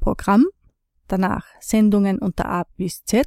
[0.00, 0.46] Programm,
[1.08, 3.26] danach Sendungen unter A bis Z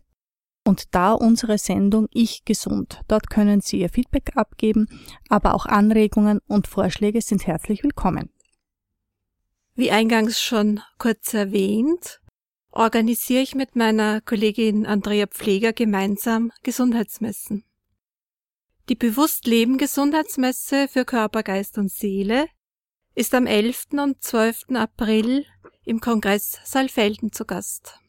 [0.63, 3.01] und da unsere Sendung Ich gesund.
[3.07, 4.87] Dort können Sie Ihr Feedback abgeben,
[5.29, 8.29] aber auch Anregungen und Vorschläge sind herzlich willkommen.
[9.75, 12.21] Wie eingangs schon kurz erwähnt,
[12.71, 17.65] organisiere ich mit meiner Kollegin Andrea Pfleger gemeinsam Gesundheitsmessen.
[18.89, 22.47] Die Bewusstleben Gesundheitsmesse für Körper, Geist und Seele
[23.15, 23.85] ist am 11.
[23.93, 24.75] und 12.
[24.75, 25.45] April
[25.85, 27.99] im Kongress Saalfelden zu Gast.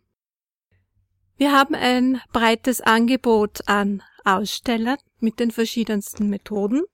[1.37, 6.85] Wir haben ein breites Angebot an Ausstellern mit den verschiedensten Methoden.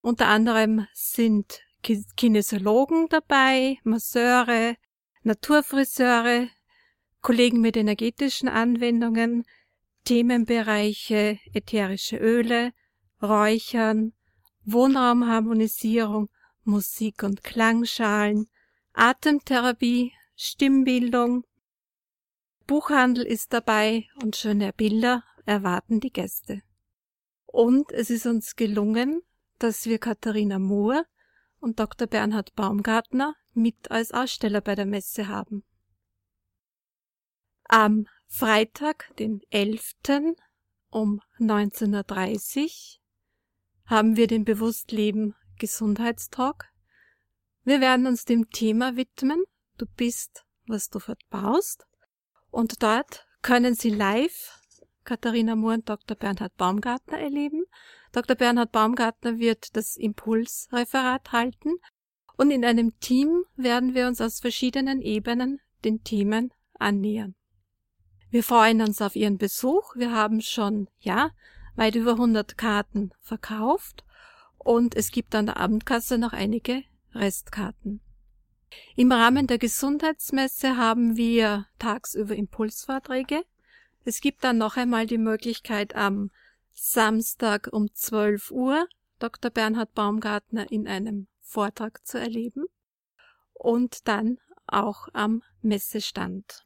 [0.00, 1.60] Unter anderem sind
[2.16, 4.76] Kinesiologen dabei, Masseure,
[5.22, 6.48] Naturfriseure,
[7.20, 9.44] Kollegen mit energetischen Anwendungen,
[10.04, 12.72] Themenbereiche ätherische Öle,
[13.22, 14.12] Räuchern,
[14.64, 16.28] Wohnraumharmonisierung,
[16.64, 18.48] Musik- und Klangschalen,
[18.92, 21.44] Atemtherapie, Stimmbildung.
[22.66, 26.62] Buchhandel ist dabei und schöne Bilder erwarten die Gäste.
[27.44, 29.22] Und es ist uns gelungen,
[29.58, 31.06] dass wir Katharina Moore
[31.60, 32.06] und Dr.
[32.06, 35.64] Bernhard Baumgartner mit als Aussteller bei der Messe haben.
[37.64, 39.94] Am Freitag, den 11.
[40.90, 42.70] um 19.30 Uhr
[43.86, 46.72] haben wir den Bewusstleben Gesundheitstalk.
[47.62, 49.42] Wir werden uns dem Thema widmen.
[49.78, 51.86] Du bist, was du verbaust.
[52.54, 54.60] Und dort können Sie live
[55.02, 56.16] Katharina Moore und Dr.
[56.16, 57.64] Bernhard Baumgartner erleben.
[58.12, 58.36] Dr.
[58.36, 61.74] Bernhard Baumgartner wird das Impulsreferat halten
[62.36, 67.34] und in einem Team werden wir uns aus verschiedenen Ebenen den Themen annähern.
[68.30, 69.96] Wir freuen uns auf Ihren Besuch.
[69.96, 71.32] Wir haben schon, ja,
[71.74, 74.04] weit über 100 Karten verkauft
[74.58, 76.84] und es gibt an der Abendkasse noch einige
[77.14, 78.00] Restkarten.
[78.96, 83.42] Im Rahmen der Gesundheitsmesse haben wir tagsüber Impulsvorträge.
[84.04, 86.30] Es gibt dann noch einmal die Möglichkeit am
[86.72, 88.86] Samstag um 12 Uhr
[89.18, 89.50] Dr.
[89.50, 92.66] Bernhard Baumgartner in einem Vortrag zu erleben
[93.52, 96.64] und dann auch am Messestand.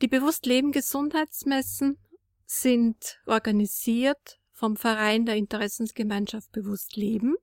[0.00, 1.98] Die Bewusstleben Gesundheitsmessen
[2.46, 7.36] sind organisiert vom Verein der Interessensgemeinschaft Bewusst Leben.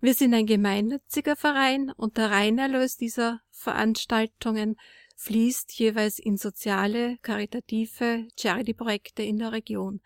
[0.00, 4.76] Wir sind ein gemeinnütziger Verein und der Reinerlös dieser Veranstaltungen
[5.16, 10.00] fließt jeweils in soziale, karitative Charity-Projekte in der Region.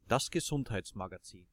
[0.09, 1.52] Das Gesundheitsmagazin.